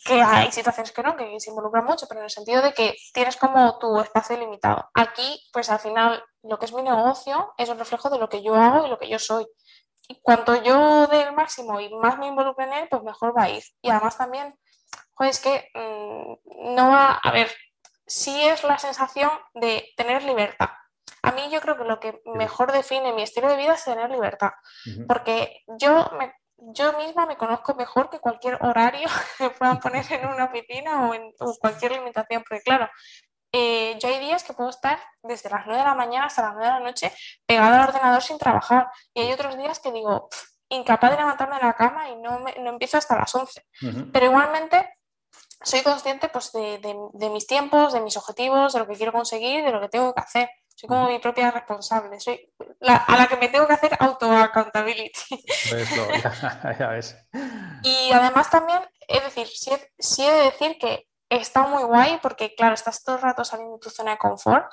[0.09, 2.97] que hay situaciones que no, que se involucran mucho, pero en el sentido de que
[3.13, 4.91] tienes como tu espacio limitado.
[4.95, 8.43] Aquí, pues al final, lo que es mi negocio es un reflejo de lo que
[8.43, 9.47] yo hago y lo que yo soy.
[10.09, 13.45] Y cuanto yo dé el máximo y más me involucre en él, pues mejor va
[13.45, 13.63] a ir.
[13.83, 14.59] Y además también,
[15.15, 17.51] pues es que mm, no va, a ver,
[18.07, 20.71] sí es la sensación de tener libertad.
[21.23, 24.09] A mí yo creo que lo que mejor define mi estilo de vida es tener
[24.11, 24.53] libertad,
[25.07, 30.29] porque yo me yo misma me conozco mejor que cualquier horario que puedan poner en
[30.29, 32.89] una oficina o en cualquier limitación, porque claro,
[33.53, 36.53] eh, yo hay días que puedo estar desde las 9 de la mañana hasta las
[36.55, 37.13] 9 de la noche
[37.47, 40.29] pegado al ordenador sin trabajar y hay otros días que digo,
[40.69, 43.65] incapaz de levantarme de la cama y no, no empiezo hasta las 11.
[44.13, 44.99] Pero igualmente
[45.63, 49.65] soy consciente pues, de, de mis tiempos, de mis objetivos, de lo que quiero conseguir,
[49.65, 50.51] de lo que tengo que hacer.
[50.79, 55.45] Soy como mi propia responsable, soy a la que me tengo que hacer auto-accountability.
[56.79, 57.17] ya, ves.
[57.83, 59.49] Y además también, es decir,
[59.99, 63.75] sí, he de decir que está muy guay porque, claro, estás todo el rato saliendo
[63.75, 64.71] de tu zona de confort,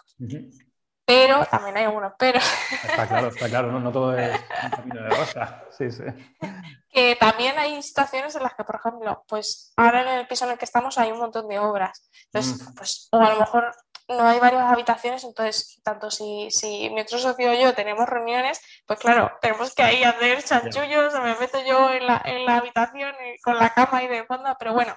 [1.06, 2.38] pero también hay algunos pero.
[2.38, 5.64] Está claro, está claro, no, no todo es un camino de rosa.
[5.76, 6.04] Sí, sí.
[6.96, 10.52] Que también hay situaciones en las que, por ejemplo, pues ahora en el piso en
[10.52, 12.10] el que estamos hay un montón de obras.
[12.32, 12.74] Entonces, Mm.
[12.76, 13.76] pues, o a lo mejor
[14.08, 18.62] no hay varias habitaciones, entonces, tanto si, si mi otro socio y yo tenemos reuniones,
[18.86, 22.58] pues claro, tenemos que ahí hacer chanchullos, o me meto yo en la, en la
[22.58, 24.96] habitación y con la cama ahí de fondo, pero bueno,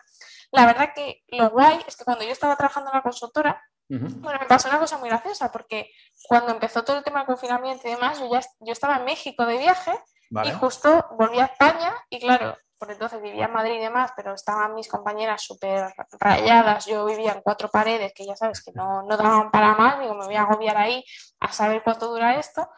[0.50, 4.38] la verdad que lo guay es que cuando yo estaba trabajando en la consultora, bueno,
[4.38, 5.90] me pasó una cosa muy graciosa, porque
[6.28, 9.46] cuando empezó todo el tema del confinamiento y demás, yo ya yo estaba en México
[9.46, 9.92] de viaje
[10.30, 10.50] Vale.
[10.50, 14.34] y justo volví a España y claro, por entonces vivía en Madrid y demás, pero
[14.34, 19.02] estaban mis compañeras súper rayadas, yo vivía en cuatro paredes que ya sabes que no,
[19.02, 21.04] no daban para más, digo, me voy a agobiar ahí
[21.40, 22.68] a saber cuánto dura esto.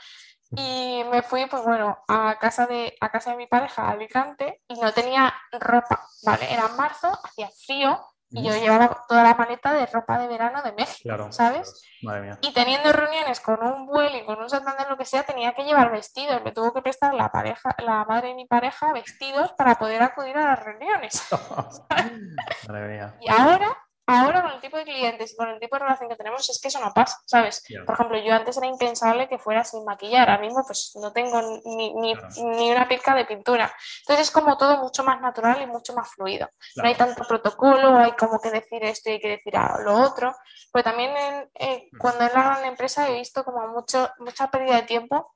[0.57, 4.81] Y me fui, pues bueno, a casa de, a casa de mi pareja, Alicante, y
[4.81, 6.53] no tenía ropa, ¿vale?
[6.53, 8.01] Era marzo, hacía frío,
[8.33, 11.33] y yo llevaba toda la maleta de ropa de verano de México, Claro.
[11.33, 11.83] ¿sabes?
[12.03, 12.39] Madre mía.
[12.43, 15.65] Y teniendo reuniones con un vuelo y con un Santander, lo que sea, tenía que
[15.65, 16.43] llevar vestidos.
[16.45, 20.37] Me tuvo que prestar la pareja, la madre de mi pareja, vestidos para poder acudir
[20.39, 21.29] a las reuniones.
[22.69, 23.17] Madre mía.
[23.21, 26.17] Y ahora, ahora con el tipo de clientes y con el tipo de relación que
[26.17, 27.63] tenemos, es que eso no pasa, ¿sabes?
[27.69, 27.85] Ya.
[27.85, 30.29] Por ejemplo, yo antes era impensable que fuera sin maquillar.
[30.29, 32.29] Ahora mismo, pues no tengo ni, ni, Claro.
[32.59, 33.73] ni una pizca de pintura.
[34.01, 36.49] Entonces es como todo mucho más natural y mucho más fluido.
[36.77, 37.15] No hay Claro.
[37.15, 40.35] tanto protocolo, hay como que decir esto y hay que decir lo otro.
[40.73, 44.77] Pero también en- eh, cuando en la gran empresa he visto como mucho, mucha pérdida
[44.77, 45.35] de tiempo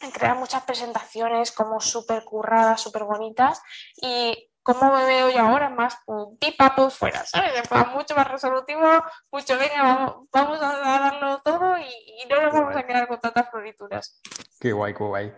[0.00, 3.62] en crear muchas presentaciones como súper curradas, súper bonitas
[4.02, 7.52] y cómo me veo yo ahora más un pipapo fuera, ¿sabes?
[7.94, 8.82] Mucho más resolutivo,
[9.30, 12.82] mucho venga, vamos, vamos a darlo todo y, y no nos Qué vamos guay.
[12.82, 14.20] a quedar con tantas florituras.
[14.58, 15.32] Qué guay, qué guay.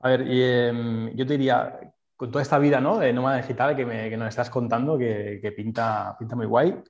[0.00, 1.78] A ver, y, em, yo te diría,
[2.16, 2.98] con toda esta vida ¿no?
[2.98, 6.82] de nómada digital que, me- que nos estás contando, que, que pinta, pinta muy guay,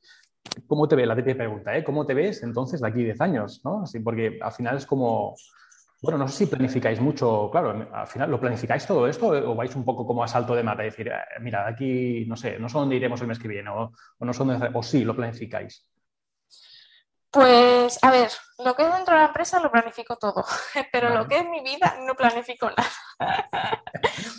[0.68, 1.08] ¿cómo te ves?
[1.08, 1.82] La típica pregunta, ¿eh?
[1.82, 3.60] ¿Cómo te ves entonces de aquí 10 años?
[3.64, 3.84] ¿no?
[3.86, 5.34] Sí, porque al final es como,
[6.02, 9.74] bueno, no sé si planificáis mucho, claro, al final, ¿lo planificáis todo esto o vais
[9.74, 10.82] un poco como a salto de mata?
[10.82, 13.92] decir, "Eh, mira, aquí, no sé, no sé dónde iremos el mes que viene o,
[14.18, 15.86] o no sé dónde, o sí, lo planificáis.
[17.30, 18.30] Pues, a ver,
[18.64, 20.44] lo que es dentro de la empresa lo planifico todo,
[20.92, 21.20] pero Vale.
[21.20, 22.90] lo que es mi vida no planifico nada.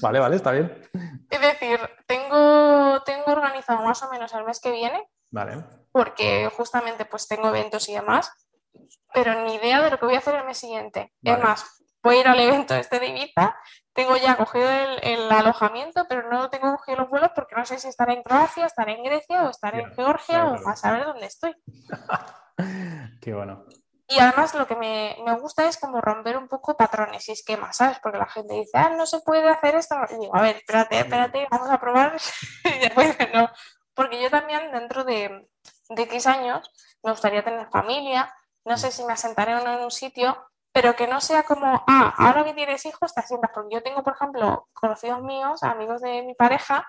[0.01, 0.71] Vale, vale, está bien.
[1.29, 5.63] Es decir, tengo, tengo organizado más o menos el mes que viene, Vale.
[5.91, 8.31] porque justamente pues tengo eventos y demás,
[9.13, 11.13] pero ni idea de lo que voy a hacer el mes siguiente.
[11.23, 11.43] Es Vale.
[11.43, 13.57] más, voy a ir al evento este de Ibiza,
[13.93, 17.79] tengo ya cogido el, el alojamiento, pero no tengo cogido los vuelos porque no sé
[17.79, 20.69] si estaré en Croacia, estaré en Grecia o estaré en Georgia claro, o claro.
[20.69, 21.55] a saber dónde estoy.
[23.21, 23.65] Qué bueno.
[24.09, 27.75] Y además lo que me, me gusta es como romper un poco patrones y esquemas,
[27.75, 27.99] ¿sabes?
[28.01, 29.97] Porque la gente dice, ah, no se puede hacer esto.
[30.11, 32.15] Y digo, a ver, espérate, espérate, vamos a probar.
[32.63, 33.49] y después no.
[33.93, 35.49] Porque yo también dentro de,
[35.89, 36.71] de X años
[37.03, 38.33] me gustaría tener familia,
[38.67, 40.37] no sé si me asentaré o no en un sitio,
[40.71, 43.51] pero que no sea como, ah, ahora que tienes hijos te asientas.
[43.53, 46.87] Porque yo tengo, por ejemplo, conocidos míos, amigos de mi pareja,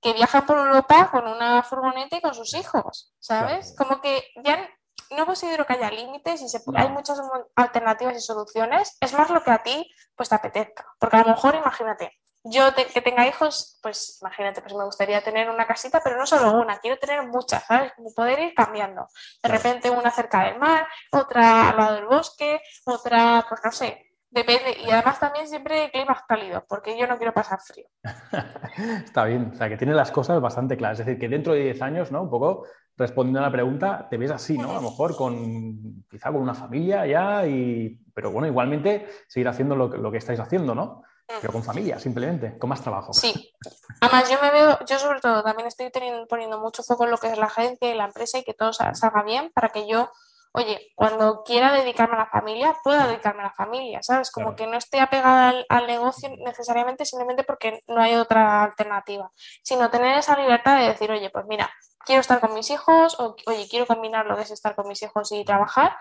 [0.00, 3.74] que viajan por Europa con una furgoneta y con sus hijos, ¿sabes?
[3.76, 3.90] Claro.
[3.90, 4.66] Como que ya
[5.10, 6.78] no considero que haya límites y se, No.
[6.78, 7.20] hay muchas
[7.56, 8.96] alternativas y soluciones.
[9.00, 10.86] Es más lo que a ti pues te apetezca.
[10.98, 15.22] Porque a lo mejor, imagínate, yo te- que tenga hijos, pues imagínate, pues me gustaría
[15.22, 17.92] tener una casita, pero no solo una, quiero tener muchas, ¿sabes?
[17.94, 19.06] Como poder ir cambiando.
[19.42, 24.04] De repente una cerca del mar, otra al lado del bosque, otra, pues no sé.
[24.30, 27.86] Depende, y además también siempre climas cálidos, porque yo no quiero pasar frío.
[29.04, 31.00] Está bien, o sea, que tiene las cosas bastante claras.
[31.00, 32.22] Es decir, que dentro de 10 años, ¿no?
[32.22, 34.70] Un poco respondiendo a la pregunta, te ves así, ¿no?
[34.70, 39.74] A lo mejor con, quizá con una familia ya, y, pero bueno, igualmente seguir haciendo
[39.76, 41.04] lo, lo que estáis haciendo, ¿no?
[41.40, 43.12] Pero con familia, simplemente, con más trabajo.
[43.12, 43.52] Sí,
[44.00, 47.18] además yo me veo, yo sobre todo también estoy teniendo, poniendo mucho foco en lo
[47.18, 49.86] que es la agencia y la empresa y que todo sa- salga bien para que
[49.86, 50.10] yo,
[50.52, 54.30] oye, cuando quiera dedicarme a la familia, pueda dedicarme a la familia, ¿sabes?
[54.30, 54.56] Como Claro.
[54.56, 59.30] que no esté apegada al, al negocio necesariamente simplemente porque no hay otra alternativa,
[59.62, 61.70] sino tener esa libertad de decir, oye, pues mira,
[62.06, 65.02] quiero estar con mis hijos o, oye, quiero combinar lo que es estar con mis
[65.02, 65.94] hijos y trabajar,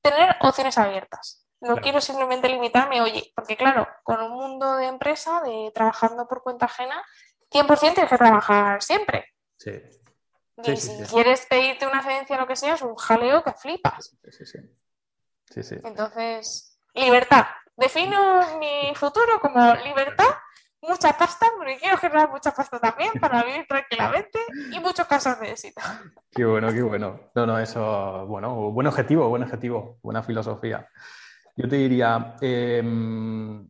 [0.00, 1.39] tener opciones abiertas.
[1.60, 1.82] No Claro.
[1.82, 6.64] quiero simplemente limitarme, oye, porque claro, con un mundo de empresa, de trabajando por cuenta
[6.66, 7.02] ajena,
[7.50, 9.26] 100% tienes que trabajar siempre.
[9.58, 9.72] Sí,
[10.56, 11.14] Y Sí, si sí.
[11.14, 14.16] quieres pedirte una excedencia o lo que sea, es un jaleo que flipas.
[14.24, 14.46] sí, sí.
[14.46, 14.58] sí.
[15.50, 15.76] Sí, sí.
[15.82, 17.46] Entonces, libertad.
[17.76, 20.28] Defino mi futuro como libertad,
[20.82, 24.38] mucha pasta, porque quiero generar mucha pasta también para vivir tranquilamente
[24.70, 25.80] y muchos casos de éxito.
[26.30, 27.30] Qué bueno, qué bueno.
[27.34, 30.88] No, no, eso, bueno, buen objetivo, buen objetivo, buena filosofía.
[31.60, 33.68] Yo te diría, em,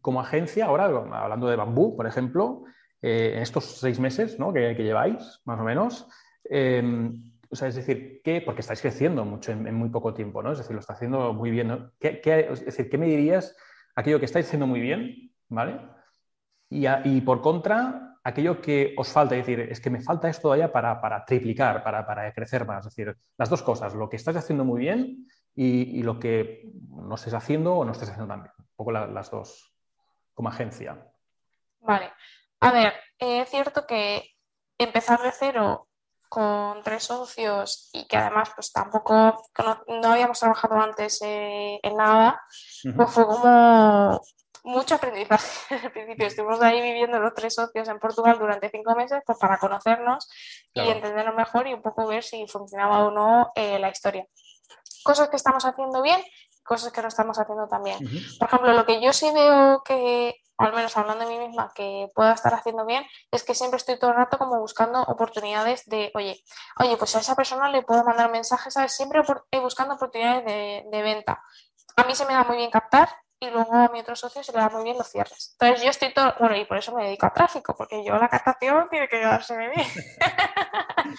[0.00, 2.64] como agencia, ahora hablando de bambú, por ejemplo,
[3.00, 4.52] eh, en estos seis meses ¿no?
[4.52, 6.08] que, lleváis, más o menos,
[6.42, 8.40] em, o sea, es decir, ¿qué?
[8.40, 10.50] Porque estáis creciendo mucho en, muy poco tiempo, ¿no?
[10.50, 11.88] Es decir, lo está haciendo muy bien.
[12.00, 13.56] ¿Qué, es decir, ¿qué me dirías
[13.94, 15.78] aquello que estáis haciendo muy bien, ¿vale?
[16.68, 20.72] Y, por contra, aquello que os falta, es decir, es que me falta esto todavía
[20.72, 22.86] para, para triplicar, para, para, crecer más.
[22.86, 25.28] Es decir, las dos cosas, lo que estás haciendo muy bien
[25.60, 28.54] y, lo que no estés haciendo o no estés haciendo tan bien.
[28.58, 29.74] Un poco las dos
[30.32, 31.10] como agencia.
[31.80, 32.12] Vale.
[32.60, 34.36] A ver, es cierto que
[34.78, 35.88] empezar de cero
[36.28, 39.42] con tres socios y que además pues tampoco
[39.88, 42.40] no, habíamos trabajado antes eh, en nada,
[42.94, 44.20] pues fue como
[44.62, 45.74] mucho aprendizaje.
[45.84, 49.58] Al principio estuvimos ahí viviendo los tres socios en Portugal durante cinco meses pues para
[49.58, 50.28] conocernos
[50.72, 54.24] y entendernos mejor y un poco ver si funcionaba o no eh, la historia.
[55.04, 56.22] Cosas que estamos haciendo bien,
[56.64, 57.98] cosas que no estamos haciendo también.
[58.38, 62.08] Por ejemplo, lo que yo sí veo que, al menos hablando de mí misma, que
[62.14, 66.12] puedo estar haciendo bien, es que siempre estoy todo el rato como buscando oportunidades de,
[66.14, 66.42] oye,
[66.78, 68.92] oye, pues a esa persona le puedo mandar mensajes, ¿sabes?
[68.92, 69.22] Siempre
[69.62, 71.42] buscando oportunidades de, de venta.
[71.96, 73.08] A mí se me da muy bien captar,
[73.40, 75.56] y luego a mi otro socio se le da muy bien los cierres.
[75.58, 78.28] Entonces yo estoy todo, bueno, y por eso me dedico a tráfico, porque yo la
[78.28, 79.86] captación tiene que quedárseme bien.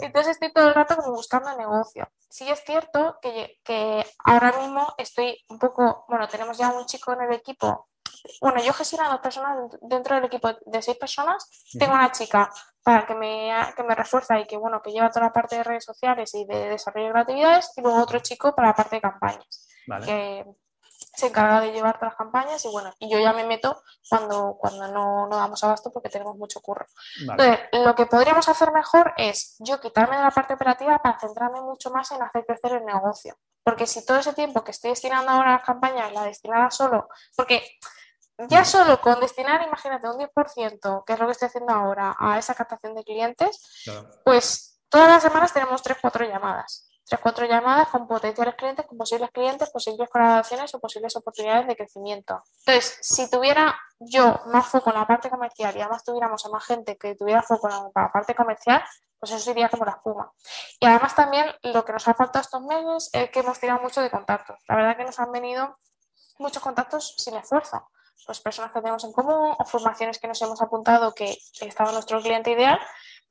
[0.00, 2.08] Entonces estoy todo el rato como buscando negocio.
[2.30, 7.12] Sí es cierto que, que ahora mismo estoy un poco, bueno, tenemos ya un chico
[7.12, 7.88] en el equipo.
[8.40, 11.68] Bueno, yo gestiono a dos personas dentro del equipo de seis personas.
[11.78, 12.50] Tengo una chica
[12.82, 15.64] para que me, que me refuerza y que, bueno, que lleva toda la parte de
[15.64, 17.72] redes sociales y de desarrollo de actividades.
[17.76, 19.68] Y luego otro chico para la parte de campañas.
[20.04, 20.44] Que
[21.14, 24.56] se encarga de llevar todas las campañas y bueno, y yo ya me meto cuando,
[24.58, 26.86] cuando no, no damos abasto porque tenemos mucho curro.
[27.20, 31.60] Entonces, lo que podríamos hacer mejor es yo quitarme de la parte operativa para centrarme
[31.60, 33.36] mucho más en hacer crecer el negocio.
[33.62, 37.08] Porque si todo ese tiempo que estoy destinando ahora a las campañas la destinara solo,
[37.36, 37.62] porque
[38.48, 42.38] ya solo con destinar, imagínate, un 10%, que es lo que estoy haciendo ahora, a
[42.38, 43.84] esa captación de clientes,
[44.24, 49.30] pues todas las semanas tenemos 3-4 llamadas tres, cuatro llamadas con potenciales clientes, con posibles
[49.30, 52.42] clientes, posibles colaboraciones o posibles oportunidades de crecimiento.
[52.66, 56.64] Entonces, si tuviera yo más foco en la parte comercial y además tuviéramos a más
[56.64, 58.82] gente que tuviera foco en la parte comercial,
[59.18, 60.32] pues eso sería como la espuma.
[60.80, 64.00] Y además también lo que nos ha faltado estos meses es que hemos tirado mucho
[64.00, 64.58] de contactos.
[64.68, 65.78] La verdad que nos han venido
[66.38, 67.88] muchos contactos sin esfuerzo.
[68.26, 72.20] Pues personas que tenemos en común o formaciones que nos hemos apuntado que estaba nuestro
[72.20, 72.80] cliente ideal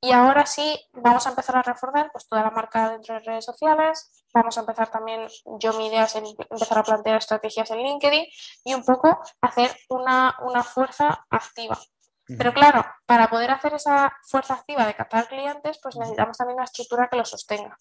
[0.04, 3.46] y ahora sí, vamos a empezar a reforzar pues, toda la marca dentro de redes
[3.46, 4.26] sociales.
[4.34, 5.28] Vamos a empezar también,
[5.60, 8.26] yo mi idea es empezar a plantear estrategias en LinkedIn
[8.64, 11.78] y un poco hacer una, una fuerza activa.
[12.26, 16.66] Pero claro, para poder hacer esa fuerza activa de captar clientes, pues necesitamos también una
[16.66, 17.78] estructura que lo sostenga.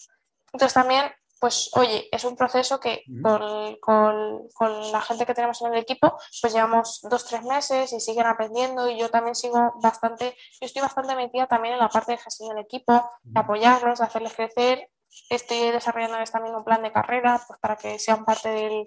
[0.53, 3.03] Entonces también pues oye, es un proceso que
[3.81, 8.27] con, la gente que tenemos en el equipo, pues llevamos dos, tres meses y siguen
[8.27, 12.19] aprendiendo y yo también sigo bastante, yo estoy bastante metida también en la parte de
[12.19, 14.91] gestión del equipo, de apoyarlos, de hacerles crecer.
[15.31, 18.85] Estoy desarrollándoles también un plan de carrera pues, para que sean parte del,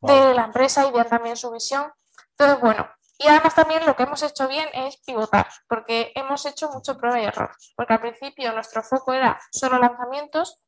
[0.00, 1.92] de la empresa y vean también su visión.
[2.30, 6.70] Entonces, bueno, y además también lo que hemos hecho bien es pivotar, porque hemos hecho
[6.70, 7.50] mucho prueba y error.
[7.76, 10.58] Porque al principio nuestro foco era solo lanzamientos,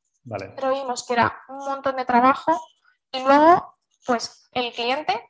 [0.54, 2.52] pero vimos que era un montón de trabajo
[3.10, 5.28] y luego, pues el cliente,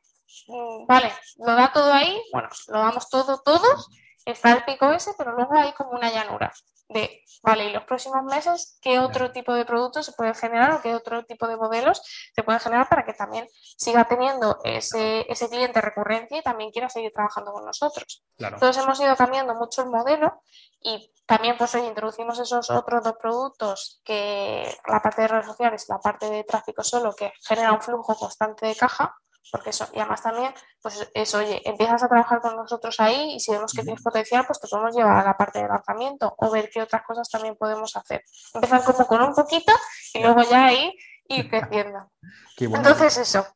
[0.49, 3.89] mm, vale, lo da todo ahí, bueno, lo damos todo todos,
[4.25, 6.53] está el pico ese, pero luego hay como una llanura
[6.93, 10.83] de, vale, y los próximos meses, ¿qué otro tipo de productos se pueden generar o
[10.83, 12.03] qué otro tipo de modelos
[12.35, 16.89] se pueden generar para que también siga teniendo ese, ese cliente recurrente y también quiera
[16.89, 18.25] seguir trabajando con nosotros?
[18.39, 20.43] Entonces hemos ido cambiando mucho el modelo
[20.81, 25.87] y también pues hoy introducimos esos otros dos productos que la parte de redes sociales
[25.89, 29.17] y la parte de tráfico solo que genera un flujo constante de caja
[29.51, 33.41] porque eso, y además también, pues es, oye, empiezas a trabajar con nosotros ahí y
[33.41, 36.51] si vemos que tienes potencial, pues te podemos llevar a la parte de lanzamiento o
[36.51, 38.23] ver qué otras cosas también podemos hacer.
[38.55, 39.73] Empezar como con un poquito
[40.15, 40.97] y luego ya ahí
[41.29, 42.11] ir creciendo.
[42.59, 43.47] Entonces eso.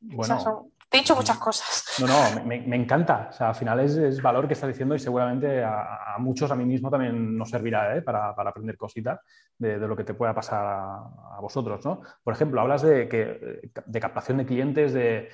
[0.00, 1.84] Bueno, he dicho muchas cosas.
[2.00, 3.28] No, no, me, encanta.
[3.30, 6.64] O sea, al final es, valor que estás diciendo y seguramente a, muchos, a mí
[6.64, 8.02] mismo también nos servirá ¿eh?
[8.02, 9.20] para, aprender cositas
[9.58, 11.84] de, lo que te pueda pasar a, vosotros.
[11.84, 12.02] ¿no?
[12.22, 15.28] Por ejemplo, hablas de, que, de captación de clientes, de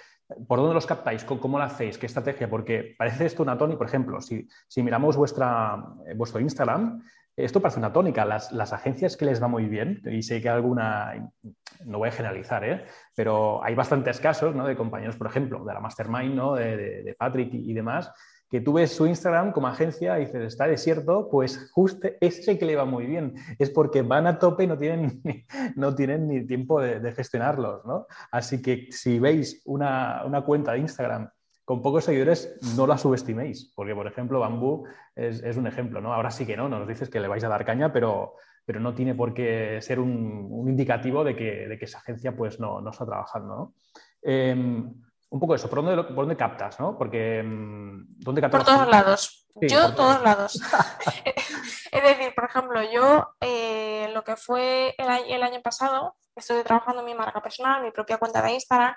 [0.48, 3.78] por dónde los captáis, cómo, lo hacéis, qué estrategia, porque parece esto una tónica.
[3.78, 5.76] Por ejemplo, si, si miramos vuestra,
[6.16, 7.02] vuestro Instagram,
[7.36, 8.24] esto parece una tónica.
[8.24, 11.30] Las, las, agencias que les va muy bien, y sé que alguna,
[11.84, 12.84] no voy a generalizar, ¿eh?
[13.14, 14.66] pero hay bastantes casos ¿no?
[14.66, 16.54] de compañeros, por ejemplo, de la Mastermind, ¿no?
[16.54, 18.12] de, de, Patrick y, demás,
[18.50, 22.66] que tú ves su Instagram como agencia y dices, está desierto, pues justo ese que
[22.66, 23.34] le va muy bien.
[23.58, 25.22] Es porque van a tope y no tienen,
[25.76, 27.84] no tienen ni tiempo de, de gestionarlos.
[27.86, 28.06] ¿no?
[28.30, 31.30] Así que si veis una, una cuenta de Instagram
[31.64, 34.84] con pocos seguidores no la subestiméis, porque por ejemplo Bambú
[35.14, 36.12] es, un ejemplo, ¿no?
[36.12, 38.34] Ahora sí que no, nos dices que le vais a dar caña, pero,
[38.64, 42.58] pero no tiene por qué ser un, indicativo de que, de que, esa agencia pues
[42.58, 43.74] no, no está trabajando, ¿no?
[44.20, 44.92] Em,
[45.30, 46.98] un poco eso, ¿por dónde, por dónde captas, no?
[46.98, 48.64] Porque em, ¿dónde captas?
[48.64, 49.48] Por todos lados.
[49.60, 50.60] yo, todos lados.
[51.92, 57.00] es decir, por ejemplo, yo eh, lo que fue el, el año pasado, estuve trabajando
[57.00, 58.94] en mi marca personal, mi propia cuenta de Instagram,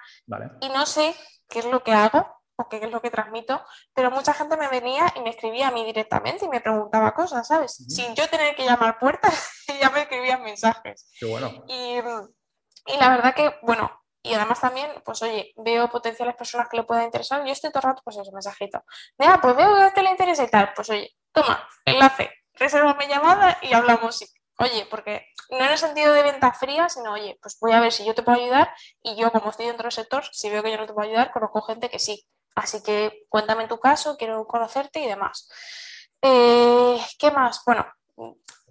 [0.61, 1.13] y no sé
[1.47, 2.26] qué es lo que hago
[2.58, 5.72] o qué es lo que transmito, pero mucha gente me venía y me escribía a
[5.72, 7.74] mí directamente y me preguntaba cosas, ¿sabes?
[7.74, 11.10] Sin yo tener que llamar puertas, ya me escribían mensajes.
[11.20, 11.51] Qué bueno.
[11.68, 13.91] Y, y la verdad que, bueno,
[14.26, 17.45] y además también, pues oye, veo potenciales personas que le puedan interesar.
[17.45, 18.84] Yo estoy todo el rato, pues ese mensajito.
[19.20, 20.74] Mira, pues veo que a este le interesa y tal.
[20.74, 24.26] Pues oye, toma, enlace, reserva mi llamada y hablamos.
[24.58, 27.91] Oye, porque no en el sentido de venta fría, sino, oye, pues voy a ver
[27.91, 30.72] si yo te puedo ayudar y yo, como estoy dentro del sector, si veo que
[30.72, 32.26] yo no te puedo ayudar, conozco gente que sí.
[32.56, 35.49] Así que cuéntame tu caso, quiero conocerte y demás.
[36.22, 37.62] Eh, ¿Qué más?
[37.66, 37.86] Bueno,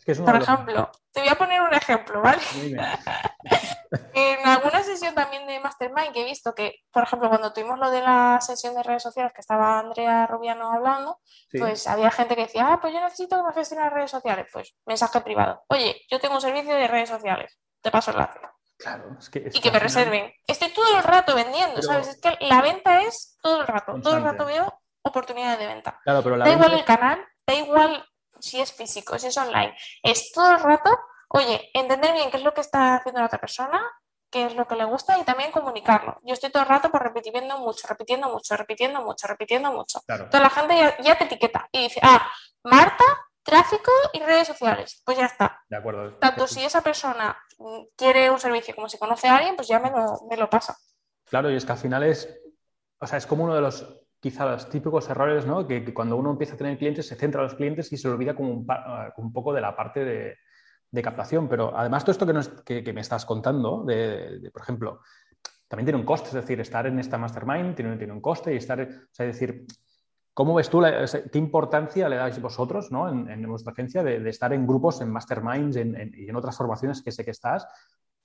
[0.05, 2.43] por ejemplo, te voy a poner un ejemplo, ¿vale?
[4.13, 7.91] en alguna sesión también de Mastermind que he visto que, por ejemplo, cuando tuvimos lo
[7.91, 11.21] de la sesión de redes sociales que estaba Andrea Rubiano hablando,
[11.59, 14.47] pues había gente que decía, ah, pues yo necesito que me gestionen las redes sociales.
[14.53, 15.63] Pues mensaje privado.
[15.69, 18.41] Oye, yo tengo un servicio de redes sociales, te paso el enlace.
[18.77, 20.33] Claro, es que, y que, me reserven.
[20.47, 22.09] Estoy todo el rato vendiendo, ¿sabes?
[22.09, 24.01] Es que la venta es todo el rato.
[24.03, 26.01] Todo el rato veo oportunidades de venta.
[26.03, 28.05] Claro, pero da igual el canal, da igual
[28.41, 29.77] si es físico, si es online.
[30.03, 30.91] Es todo el rato,
[31.29, 33.81] oye, entender bien qué es lo que está haciendo la otra persona,
[34.31, 36.19] qué es lo que le gusta y también comunicarlo.
[36.25, 40.01] Yo estoy todo el rato por repitiendo mucho, repitiendo mucho, repitiendo mucho, repitiendo mucho.
[40.07, 42.29] Toda la gente ya, te etiqueta y dice, ah,
[42.65, 43.05] Marta,
[43.45, 45.03] tráfico y redes sociales.
[45.05, 45.63] Pues ya está.
[45.69, 46.15] De acuerdo.
[46.15, 47.37] Tanto si esa persona
[47.97, 50.77] quiere un servicio como si conoce a alguien, pues ya me lo, me lo pasa.
[51.27, 52.29] Claro, y es que al final es,
[52.99, 53.87] o sea, es como uno de los
[54.25, 55.67] quizá los típicos errores, ¿no?
[55.67, 58.35] Que, cuando uno empieza a tener clientes se centra en los clientes y se olvida
[58.35, 58.67] como un,
[59.19, 61.47] un poco de la parte de, captación.
[61.47, 65.01] Pero además todo esto que, que, me estás contando, de, por ejemplo,
[65.69, 68.57] también tiene un coste, es decir, estar en esta mastermind tiene, tiene un coste y
[68.57, 69.67] estar, o sea, es decir,
[70.35, 70.83] ¿cómo ves tú,
[71.33, 73.09] qué importancia le dais vosotros ¿no?
[73.09, 77.03] en, en vuestra agencia de, estar en grupos, en masterminds en, y en otras formaciones
[77.03, 77.67] que sé que estás?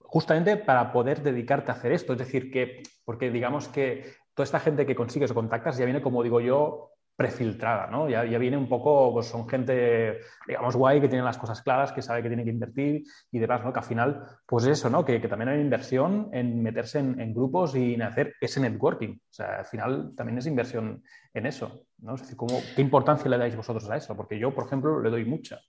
[0.09, 2.13] justamente para poder dedicarte a hacer esto.
[2.13, 6.01] Es decir, que, porque digamos que toda esta gente que consigues o contactas ya viene,
[6.01, 8.07] como digo yo, prefiltrada, ¿no?
[8.07, 12.01] Ya, viene un poco, pues son gente, digamos, guay, que tiene las cosas claras, que
[12.01, 13.73] sabe que tiene que invertir y demás, ¿no?
[13.73, 15.03] Que al final, pues eso, ¿no?
[15.03, 19.15] Que, también hay inversión en meterse en, grupos y en hacer ese networking.
[19.15, 21.03] O sea, al final también es inversión
[21.33, 22.15] en eso, ¿no?
[22.15, 24.15] Es decir, ¿cómo, ¿qué importancia le dais vosotros a eso?
[24.15, 25.59] Porque yo, por ejemplo, le doy mucha.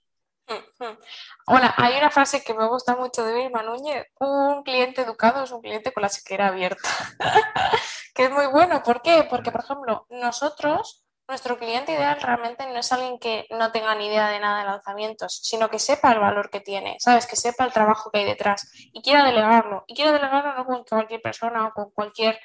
[1.49, 5.51] Hola, hay una frase que me gusta mucho de Vilma Núñez, un cliente educado es
[5.51, 6.89] un cliente con la chequera abierta,
[8.15, 8.85] que es muy bueno.
[8.85, 9.27] ¿Por qué?
[9.29, 14.09] Porque, por ejemplo, nosotros, nuestro cliente ideal realmente no es alguien que no tenga ni
[14.09, 17.27] idea de nada de lanzamientos, sino que sepa el valor que tiene, ¿sabes?
[17.27, 19.85] Que sepa el trabajo que hay detrás y quiera delegarlo.
[19.87, 22.39] Y quiera delegarlo no con cualquier persona o con cualquier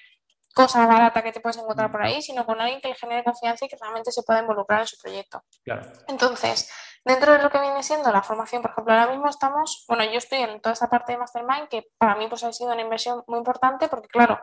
[0.53, 3.65] cosa barata que te puedes encontrar por ahí, sino con alguien que le genere confianza
[3.65, 5.43] y que realmente se pueda involucrar en su proyecto.
[5.63, 5.83] Claro.
[6.07, 6.71] Entonces,
[7.05, 10.17] Dentro de lo que viene siendo la formación, por ejemplo, ahora mismo estamos, bueno, yo
[10.17, 13.23] estoy en toda esta parte de Mastermind que para mí pues ha sido una inversión
[13.27, 14.39] muy importante porque, claro,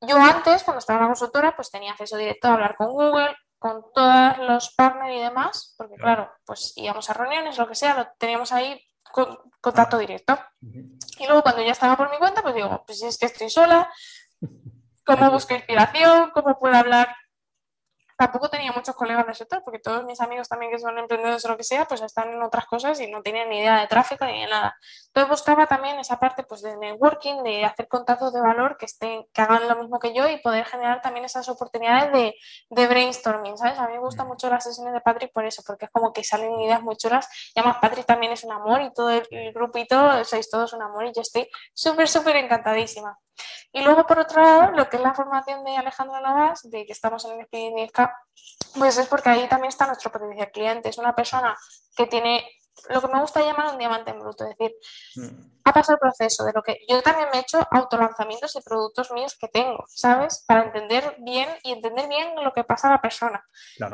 [0.00, 3.36] yo antes, cuando estaba en la consultora, pues tenía acceso directo a hablar con Google,
[3.62, 7.94] con todos los partners y demás, porque, claro, pues íbamos a reuniones, lo que sea,
[7.94, 10.36] lo teníamos ahí con contacto directo.
[10.60, 13.50] Y luego cuando ya estaba por mi cuenta, pues digo, pues si es que estoy
[13.50, 13.88] sola,
[15.06, 16.32] ¿cómo busco inspiración?
[16.34, 17.14] ¿Cómo puedo hablar
[18.22, 21.48] tampoco tenía muchos colegas del sector, porque todos mis amigos también que son emprendedores o
[21.48, 24.24] lo que sea, pues están en otras cosas y no tenían ni idea de tráfico
[24.24, 24.76] ni de nada.
[25.08, 29.26] Entonces buscaba también esa parte pues de networking, de hacer contactos de valor que estén,
[29.32, 32.36] que hagan lo mismo que yo y poder generar también esas oportunidades de,
[32.70, 33.76] de brainstorming, ¿sabes?
[33.80, 36.22] A mí me gustan mucho las sesiones de Patrick por eso, porque es como que
[36.22, 39.52] salen ideas muy chulas y además Patrick también es un amor y todo el, el
[39.52, 43.18] grupito sois todos un amor y yo estoy súper, súper encantadísima.
[43.72, 46.92] Y luego, por otro lado, lo que es la formación de Alejandro Navas, de que
[46.92, 47.90] estamos en el Expediente
[48.78, 50.88] pues es porque ahí también está nuestro potencial cliente.
[50.88, 51.56] Es una persona
[51.96, 52.44] que tiene
[52.88, 54.74] lo que me gusta llamar un diamante en bruto, es decir,
[55.16, 55.60] mm.
[55.64, 59.10] ha pasado el proceso de lo que yo también me he hecho autolanzamientos de productos
[59.12, 60.44] míos que tengo, ¿sabes?
[60.46, 63.44] Para entender bien y entender bien lo que pasa a la persona.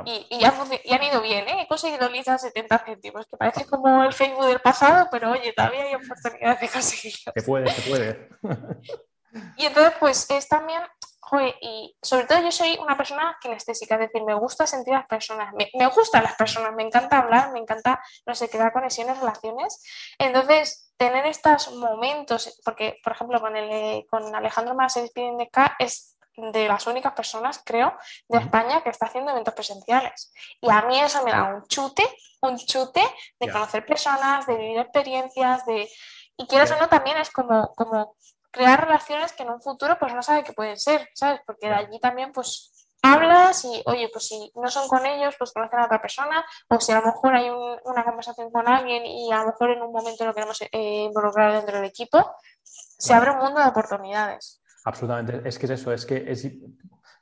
[0.05, 1.63] Y, y, han ido bien, ¿eh?
[1.63, 5.83] He conseguido listas 70 céntimos, que parece como el Facebook del pasado, pero oye, todavía
[5.83, 7.33] hay oportunidades de conseguirlo.
[7.35, 8.29] Se puede, se puede.
[9.57, 10.83] Y entonces, pues es también,
[11.21, 14.99] joder, y sobre todo yo soy una persona kinestésica, es decir, me gusta sentir a
[14.99, 18.73] las personas, me, me gustan las personas, me encanta hablar, me encanta, no sé, crear
[18.73, 19.83] conexiones, relaciones.
[20.19, 26.17] Entonces, tener estos momentos, porque, por ejemplo, con, el, con Alejandro Más de K es
[26.37, 27.97] de las únicas personas, creo,
[28.29, 30.33] de España que está haciendo eventos presenciales.
[30.61, 32.05] Y a mí eso me da un chute,
[32.43, 33.03] un chute
[33.41, 35.89] de conocer personas, de vivir experiencias, de...
[36.37, 38.15] Y quieras o no, también es como, como
[38.59, 41.41] crear relaciones que en un futuro pues no sabe que pueden ser, ¿sabes?
[41.47, 45.53] Porque de allí también pues hablas y, oye, pues si no son con ellos, pues
[45.53, 49.31] conocen a otra persona, o si a lo mejor hay una conversación con alguien y
[49.31, 52.35] a lo mejor en un momento lo queremos eh, involucrar dentro del equipo,
[52.65, 54.61] se abre un mundo de oportunidades.
[54.85, 56.49] Absolutamente, es que es eso, es que es,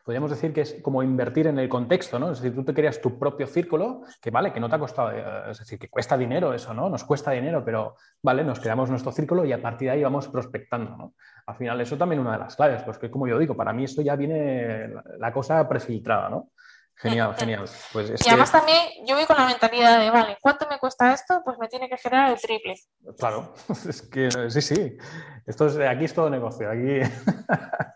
[0.06, 2.30] podríamos decir que es como invertir en el contexto, ¿no?
[2.30, 5.10] Es decir, tú te creas tu propio círculo, que vale, que no te ha costado,
[5.10, 6.88] eh, es decir, que cuesta dinero eso, ¿no?
[6.88, 10.28] Nos cuesta dinero, pero vale, nos creamos nuestro círculo y a partir de ahí vamos
[10.28, 11.14] prospectando, ¿no?
[11.46, 13.72] Al final, eso también es una de las claves, pues que como yo digo, para
[13.72, 16.50] mí esto ya viene la cosa prefiltrada, ¿no?
[16.94, 17.64] Genial, genial.
[17.92, 18.78] Pues y además también
[19.08, 21.42] yo voy con la mentalidad de, vale, ¿cuánto me cuesta esto?
[21.44, 22.76] Pues me tiene que generar el triple.
[23.18, 23.54] Claro,
[23.88, 24.96] es que sí, sí.
[25.44, 26.70] Esto es, aquí es todo negocio.
[26.70, 27.00] Aquí...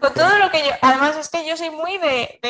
[0.00, 2.40] Con todo lo que yo, además es que yo soy muy de,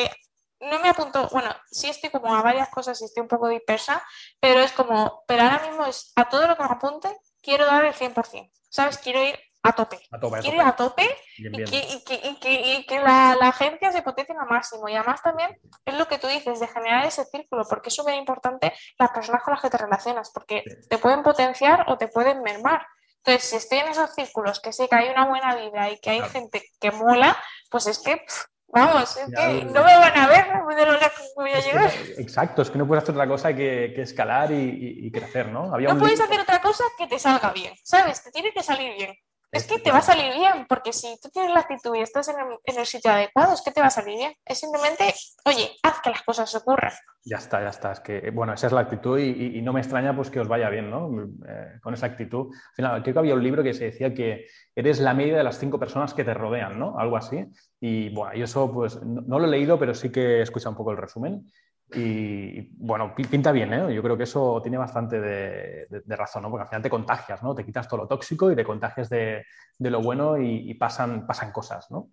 [0.59, 4.03] no me apunto, bueno, sí estoy como a varias cosas y estoy un poco dispersa,
[4.39, 7.85] pero es como, pero ahora mismo es a todo lo que me apunte, quiero dar
[7.85, 8.97] el 100%, ¿sabes?
[8.97, 9.99] Quiero ir a tope.
[10.41, 14.87] Quiero ir a tope y que, que, la, agencia se potencie al máximo.
[14.87, 18.15] Y además también es lo que tú dices, de generar ese círculo, porque es súper
[18.15, 22.41] importante las personas con las que te relacionas, porque te pueden potenciar o te pueden
[22.41, 22.85] mermar.
[23.23, 26.09] Entonces, si estoy en esos círculos, que sé que hay una buena vida y que
[26.11, 27.37] hay gente que mola,
[27.69, 28.21] pues es que,
[28.67, 31.91] vamos, es que no me van a ver que voy a llegar.
[32.17, 35.77] exacto, es que no puedes hacer otra cosa que, que escalar y, crecer, ¿no?
[35.77, 38.23] no puedes hacer otra cosa que te salga bien, ¿sabes?
[38.23, 39.15] Te tiene que salir bien.
[39.51, 42.27] Es que te va a salir bien, porque si tú tienes la actitud y estás
[42.27, 42.35] en
[42.65, 44.33] el, sitio adecuado, es que te va a salir bien.
[44.45, 45.13] Es simplemente,
[45.45, 46.91] oye, haz que las cosas ocurran.
[47.23, 47.93] Ya está, ya está.
[47.93, 50.69] Es que, bueno, esa es la actitud y, no me extraña pues que os vaya
[50.69, 51.09] bien, ¿no?
[51.47, 52.53] Eh, con esa actitud.
[52.53, 55.43] Al final, creo que había un libro que se decía que eres la media de
[55.43, 56.99] las cinco personas que te rodean, ¿no?
[56.99, 57.45] Algo así.
[57.79, 60.77] Y bueno, y eso pues no, lo he leído, pero sí que he escuchado un
[60.77, 61.49] poco el resumen.
[61.93, 63.93] Y bueno, pinta bien, ¿eh?
[63.93, 66.49] Yo creo que eso tiene bastante de, razón, ¿no?
[66.49, 67.55] Porque al final te contagias, ¿no?
[67.55, 69.45] Te quitas todo lo tóxico y te contagias de,
[69.79, 72.09] lo bueno y, pasan, pasan cosas, ¿no?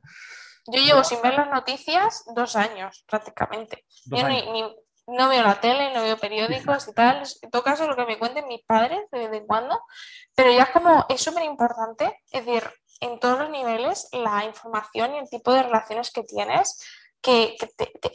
[0.66, 3.84] Yo llevo sin ver las noticias dos años prácticamente.
[4.06, 4.62] Yo Ni,
[5.06, 7.22] no veo la tele, no veo periódicos y tal.
[7.42, 9.78] En todo caso, lo que me cuenten mis padres de vez en cuando.
[10.34, 12.62] Pero ya es como, es súper importante, es decir,
[13.00, 16.80] en todos los niveles, la información y el tipo de relaciones que tienes
[17.24, 17.56] que,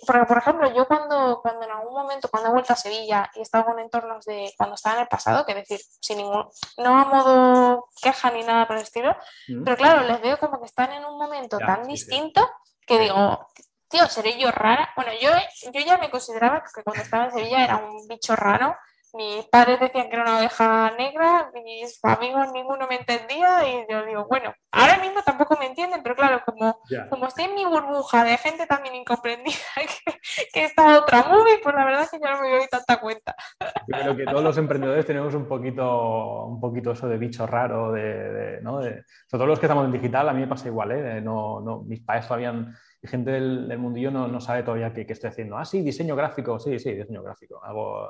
[0.05, 3.39] porque, por ejemplo, yo cuando, cuando en algún momento, cuando he vuelto a Sevilla y
[3.39, 6.47] he estado en entornos de cuando estaba en el pasado, que decir, sin ningún,
[6.77, 9.15] no a modo queja ni nada por el estilo,
[9.47, 9.63] mm.
[9.63, 12.47] pero claro, les veo como que están en un momento tan distinto
[12.85, 13.47] que digo,
[13.87, 14.93] tío, seré yo rara.
[14.95, 15.31] Bueno, yo,
[15.73, 18.75] yo ya me consideraba que cuando estaba en Sevilla era un bicho raro
[19.13, 24.05] mis padres decían que era una oveja negra, mis amigos ninguno me entendía y yo
[24.05, 26.79] digo, bueno, ahora mismo tampoco me entienden, pero claro, como,
[27.09, 30.19] como estoy en mi burbuja de gente también incomprendida que,
[30.53, 33.35] que está otra movie, pues la verdad es que yo no me doy tanta cuenta.
[33.59, 37.91] Yo creo que todos los emprendedores tenemos un poquito, un poquito eso de bicho raro,
[37.91, 38.81] de, ¿no?
[38.81, 41.21] sobre todo los que estamos en digital, a mí me pasa igual, ¿eh?
[41.21, 42.53] no, no, mis padres todavía
[43.01, 45.57] y gente del, mundillo no, no, sabe todavía qué, estoy haciendo.
[45.57, 47.63] Ah, sí, diseño gráfico, sí, sí, diseño gráfico.
[47.63, 48.09] Hago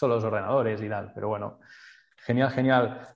[0.00, 1.12] son los ordenadores y tal.
[1.14, 1.60] Pero bueno,
[2.16, 3.06] genial, genial.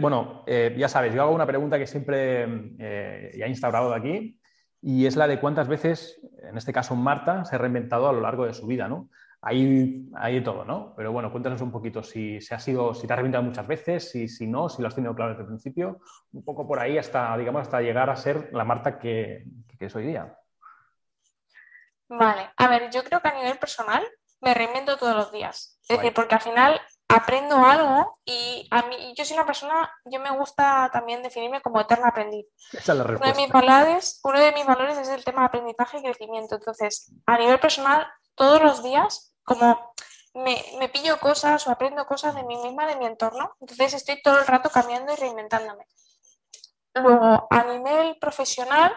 [0.00, 3.96] Bueno, eh, ya sabes, yo hago una pregunta que siempre eh, ya he instaurado de
[3.96, 4.40] aquí
[4.80, 8.20] y es la de cuántas veces, en este caso Marta, se ha reinventado a lo
[8.20, 9.10] largo de su vida, ¿no?
[9.40, 10.94] Hay, hay todo, ¿no?
[10.96, 14.10] Pero bueno, cuéntanos un poquito si, se ha sido, si te has reinventado muchas veces,
[14.10, 16.00] si, si no, si lo has tenido claro desde el principio,
[16.32, 19.44] un poco por ahí hasta, digamos, hasta llegar a ser la Marta que,
[19.78, 20.36] que es hoy día.
[22.08, 24.02] Vale, a ver, yo creo que a nivel personal
[24.40, 25.78] me reinvento todos los días.
[25.88, 30.20] Es decir, porque al final aprendo algo y a mí, yo soy una persona, yo
[30.20, 32.46] me gusta también definirme como eterna aprendiz.
[32.72, 35.46] Esa es la uno, de mis valores, uno de mis valores es el tema de
[35.46, 36.56] aprendizaje y crecimiento.
[36.56, 39.94] Entonces, a nivel personal, todos los días, como
[40.34, 44.20] me, me pillo cosas o aprendo cosas de mí misma, de mi entorno, entonces estoy
[44.20, 45.86] todo el rato cambiando y reinventándome.
[46.94, 48.92] Luego, a nivel profesional,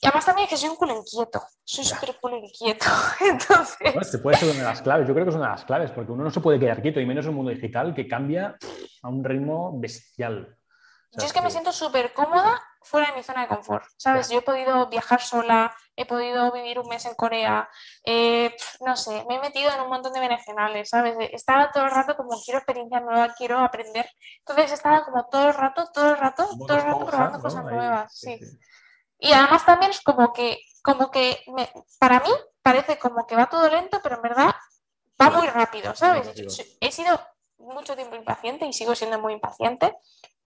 [0.00, 2.86] y además también es que soy un culo inquieto, soy súper culo inquieto.
[3.20, 3.94] Entonces...
[3.94, 5.90] Bueno, puede ser una de las claves, yo creo que es una de las claves,
[5.90, 8.56] porque uno no se puede quedar quieto, y menos en un mundo digital que cambia
[9.02, 10.56] a un ritmo bestial.
[11.12, 14.30] yo es que, me siento súper cómoda fuera de mi zona de confort, ¿sabes?
[14.30, 17.68] Yo he podido viajar sola, he podido vivir un mes en Corea,
[18.04, 18.54] eh,
[18.86, 21.16] no sé, me he metido en un montón de beneficiales, ¿sabes?
[21.32, 24.08] Estaba todo el rato como quiero experiencia nueva, quiero aprender.
[24.38, 28.16] Entonces estaba como todo el rato, todo el rato, todo el rato probando cosas nuevas,
[28.16, 28.38] sí.
[29.18, 31.44] Y además también es como que, como que
[31.98, 32.30] para mí
[32.62, 34.54] parece como que va todo lento, pero en verdad
[35.20, 36.30] va muy rápido, ¿sabes?
[36.80, 37.20] He sido
[37.58, 39.96] mucho tiempo impaciente y sigo siendo muy impaciente,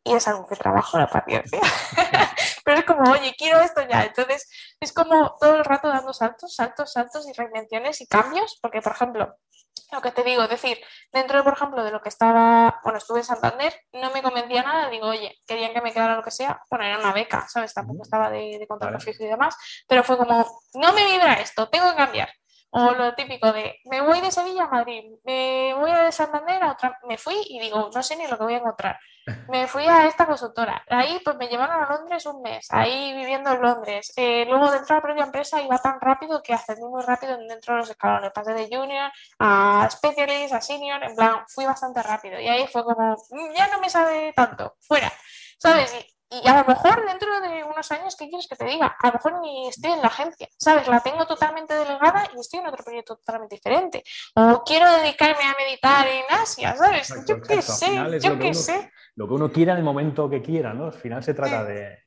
[0.04, 1.60] y es algo que trabajo la paciencia.
[2.64, 4.04] Pero es como, oye, quiero esto ya.
[4.04, 4.48] Entonces,
[4.80, 8.92] es como todo el rato dando saltos, saltos, saltos y reinvenciones y cambios, porque, por
[8.92, 9.36] ejemplo,
[9.92, 10.78] lo que te digo, es decir,
[11.12, 14.62] dentro, de, por ejemplo, de lo que estaba, bueno, estuve en Santander, no me convencía
[14.62, 17.74] nada, digo, oye, querían que me quedara lo que sea, bueno, era una beca, ¿sabes?
[17.74, 21.68] Tampoco estaba de, de contrato fijo y demás, pero fue como, no me vibra esto,
[21.68, 22.30] tengo que cambiar.
[22.74, 26.72] O lo típico de, me voy de Sevilla a Madrid, me voy de Santander a
[26.72, 28.98] otra, me fui y digo, no sé ni lo que voy a encontrar.
[29.48, 33.52] Me fui a esta consultora, ahí pues me llevaron a Londres un mes, ahí viviendo
[33.52, 34.12] en Londres.
[34.16, 37.74] Eh, luego dentro de la propia empresa iba tan rápido que ascendí muy rápido dentro
[37.74, 42.40] de los escalones, pasé de junior a specialist, a senior, en plan, fui bastante rápido.
[42.40, 45.12] Y ahí fue como, mm, ya no me sabe tanto, fuera,
[45.56, 45.94] ¿sabes?
[45.94, 46.12] Y
[46.46, 48.96] a lo mejor dentro de unos años, ¿qué quieres que te diga?
[49.02, 50.88] A lo mejor ni estoy en la agencia, ¿sabes?
[50.88, 54.02] La tengo totalmente delegada y estoy en otro proyecto totalmente diferente.
[54.34, 57.12] O quiero dedicarme a meditar en Asia, ¿sabes?
[57.26, 58.90] yo qué sé, yo qué sé.
[59.16, 60.86] Lo que uno quiera en el momento que quiera, ¿no?
[60.86, 61.98] Al final se trata de,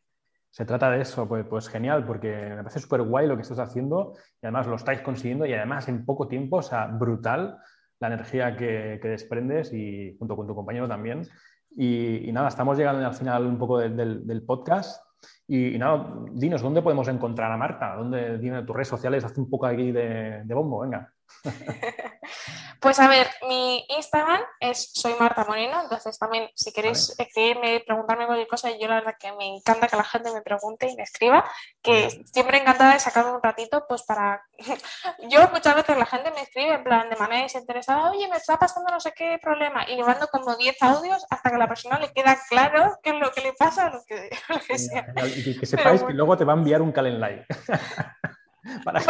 [0.49, 3.59] se trata de eso, pues, pues genial, porque me parece súper guay lo que estás
[3.59, 7.59] haciendo y además lo estáis consiguiendo y además en poco tiempo, o sea, brutal
[7.99, 11.27] la energía que, que desprendes y junto con tu compañero también.
[11.75, 15.03] Y, nada, estamos llegando al final un poco del, podcast.
[15.47, 17.95] Y, nada, dinos, ¿dónde podemos encontrar a Marta?
[17.95, 19.23] ¿Dónde, dime tus redes sociales?
[19.23, 21.11] Haz un poco aquí de, de bombo, venga.
[22.85, 28.27] Pues a ver, mi Instagram es soy Marta Moreno, entonces también si queréis escribirme, preguntarme
[28.27, 31.01] cualquier cosa, yo la verdad que me encanta que la gente me pregunte y me
[31.01, 31.43] escriba,
[31.81, 34.45] que siempre encantada de sacar un ratito, pues para...
[35.29, 38.59] yo muchas veces la gente me escribe en plan de manera desinteresada, oye, me está
[38.59, 41.67] pasando no sé qué problema, y le mando como 10 audios hasta que a la
[41.67, 45.07] persona le queda claro qué es lo que le pasa, lo que, lo que sea.
[45.35, 47.47] Y que sepáis que luego te va a enviar un calendar
[48.85, 49.05] para que,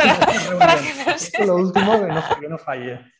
[0.57, 0.75] para,
[1.39, 1.99] no, lo último
[2.39, 3.15] que no falle.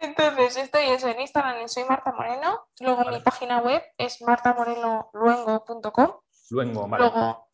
[0.00, 2.68] Entonces, estoy eso en Instagram, soy Marta Moreno.
[2.80, 6.20] Luego mi página web es martamoreloluengo.com.
[6.50, 7.04] Luengo, vale.
[7.04, 7.46] Luego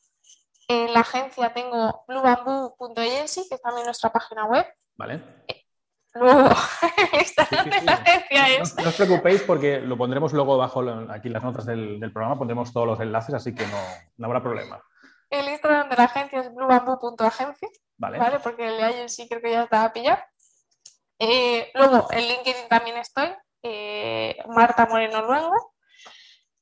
[0.69, 4.67] en la agencia tengo bluebamboo.agency, que es también nuestra página web.
[4.97, 5.23] Vale.
[6.15, 6.51] Luego,
[7.21, 8.77] Instagram de la agencia es.
[8.77, 10.81] No, os preocupéis porque lo pondremos luego bajo
[11.11, 13.79] aquí las notas del, programa, pondremos todos los enlaces, así que no,
[14.19, 14.83] no, habrá problema.
[15.31, 17.67] El Instagram de la agencia es bluebamboo.agency.
[17.97, 18.19] Vale.
[18.19, 18.41] vale.
[18.41, 20.21] Porque el de agency creo que ya estaba pillado.
[21.25, 23.29] Eh, luego, en LinkedIn también estoy,
[23.63, 25.75] eh, Marta Moreno Luengo.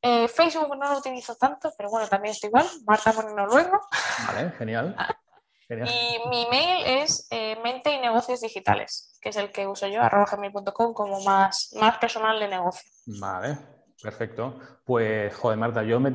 [0.03, 3.81] Eh, Facebook no lo utilizo tanto, pero bueno, también estoy igual, Marta Moreno Luengo.
[4.27, 4.95] Vale, genial.
[5.73, 7.29] Y mi mail es
[7.63, 11.97] mente y negocios digitales, que es el que uso yo, arroba gmail.com, como más, más
[11.99, 12.91] personal de negocio.
[13.21, 13.57] Vale,
[14.03, 14.59] perfecto.
[14.85, 16.11] Pues, joder, Marta, yo me,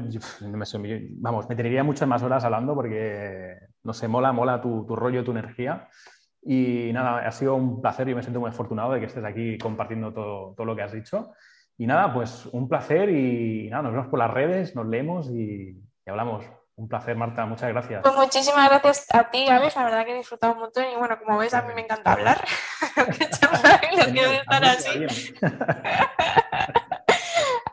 [1.22, 5.24] vamos, me tendría muchas más horas hablando porque, no sé, mola, mola tu, tu rollo,
[5.24, 5.88] tu energía.
[6.48, 9.58] Y nada, ha sido un placer y me siento muy afortunado de que estés aquí
[9.58, 11.34] compartiendo todo, todo lo que has dicho.
[11.78, 15.76] Y nada, pues un placer y nada, nos vemos por las redes, nos leemos y,
[16.06, 16.46] hablamos.
[16.78, 18.02] Un placer, Marta, muchas gracias.
[18.04, 21.18] Pues muchísimas gracias a ti, Alex, la verdad que he disfrutado un montón y bueno,
[21.18, 22.44] como ves, a mí me encanta hablar.
[23.98, 25.06] lo quiero estar así.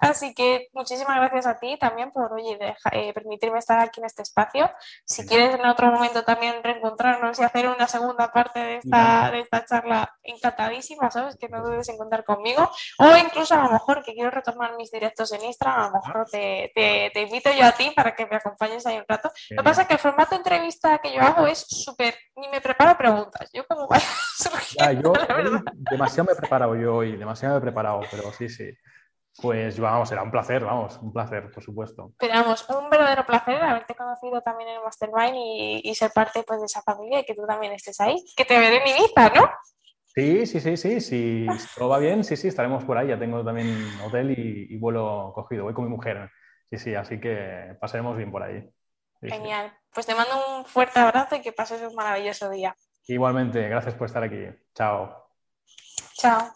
[0.03, 2.59] Así que muchísimas gracias a ti también por oye,
[2.91, 4.69] eh, permitirme estar aquí en este espacio.
[5.05, 9.39] Si quieres en otro momento también reencontrarnos y hacer una segunda parte de esta, de
[9.39, 11.37] esta charla, encantadísima, ¿sabes?
[11.37, 12.69] Que no dudes en contar conmigo.
[12.99, 16.27] O incluso a lo mejor que quiero retomar mis directos en Instagram, a lo mejor
[16.29, 19.31] te, te, invito yo a ti para que me acompañes ahí un rato.
[19.51, 22.49] Lo que pasa es que el formato de entrevista que yo hago es súper, ni
[22.49, 23.49] me preparo preguntas.
[23.53, 24.05] Yo como vaya
[25.01, 25.13] yo
[25.93, 28.77] demasiado me he preparado yo hoy, demasiado me he preparado, pero sí, sí.
[29.41, 32.13] Pues vamos, será un placer, vamos, un placer, por supuesto.
[32.19, 35.35] Pero vamos, un verdadero placer haberte conocido también en el Mastermind
[35.83, 38.23] y, ser parte pues, de esa familia y que tú también estés ahí.
[38.37, 39.51] Que te veré en Ibiza, ¿no?
[40.15, 43.09] Sí, sí, sí, sí, si todo va bien, sí, sí, estaremos por ahí.
[43.09, 45.65] Ya tengo también hotel y, vuelo cogido.
[45.65, 46.31] Voy con mi mujer.
[46.71, 48.69] Sí, sí, así que pasaremos bien por ahí.
[49.23, 49.73] Genial.
[49.95, 52.77] Pues te mando un fuerte abrazo y que pases un maravilloso día.
[53.07, 54.45] Igualmente, gracias por estar aquí.
[54.75, 55.31] Chao.
[56.15, 56.53] Chao.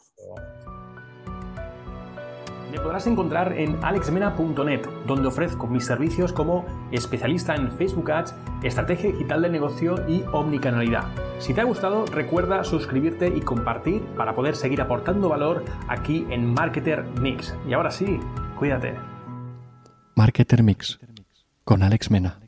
[2.70, 9.12] Me podrás encontrar en alexmena.net, donde ofrezco mis servicios como especialista en Facebook Ads, estrategia
[9.12, 11.04] digital de negocio y omnicanalidad.
[11.38, 16.52] Si te ha gustado, recuerda suscribirte y compartir para poder seguir aportando valor aquí en
[16.54, 17.54] Marketer Mix.
[17.68, 18.18] Y ahora sí,
[18.58, 18.94] cuídate.
[20.14, 20.98] Marketer Mix
[21.64, 22.45] con Alex Mena.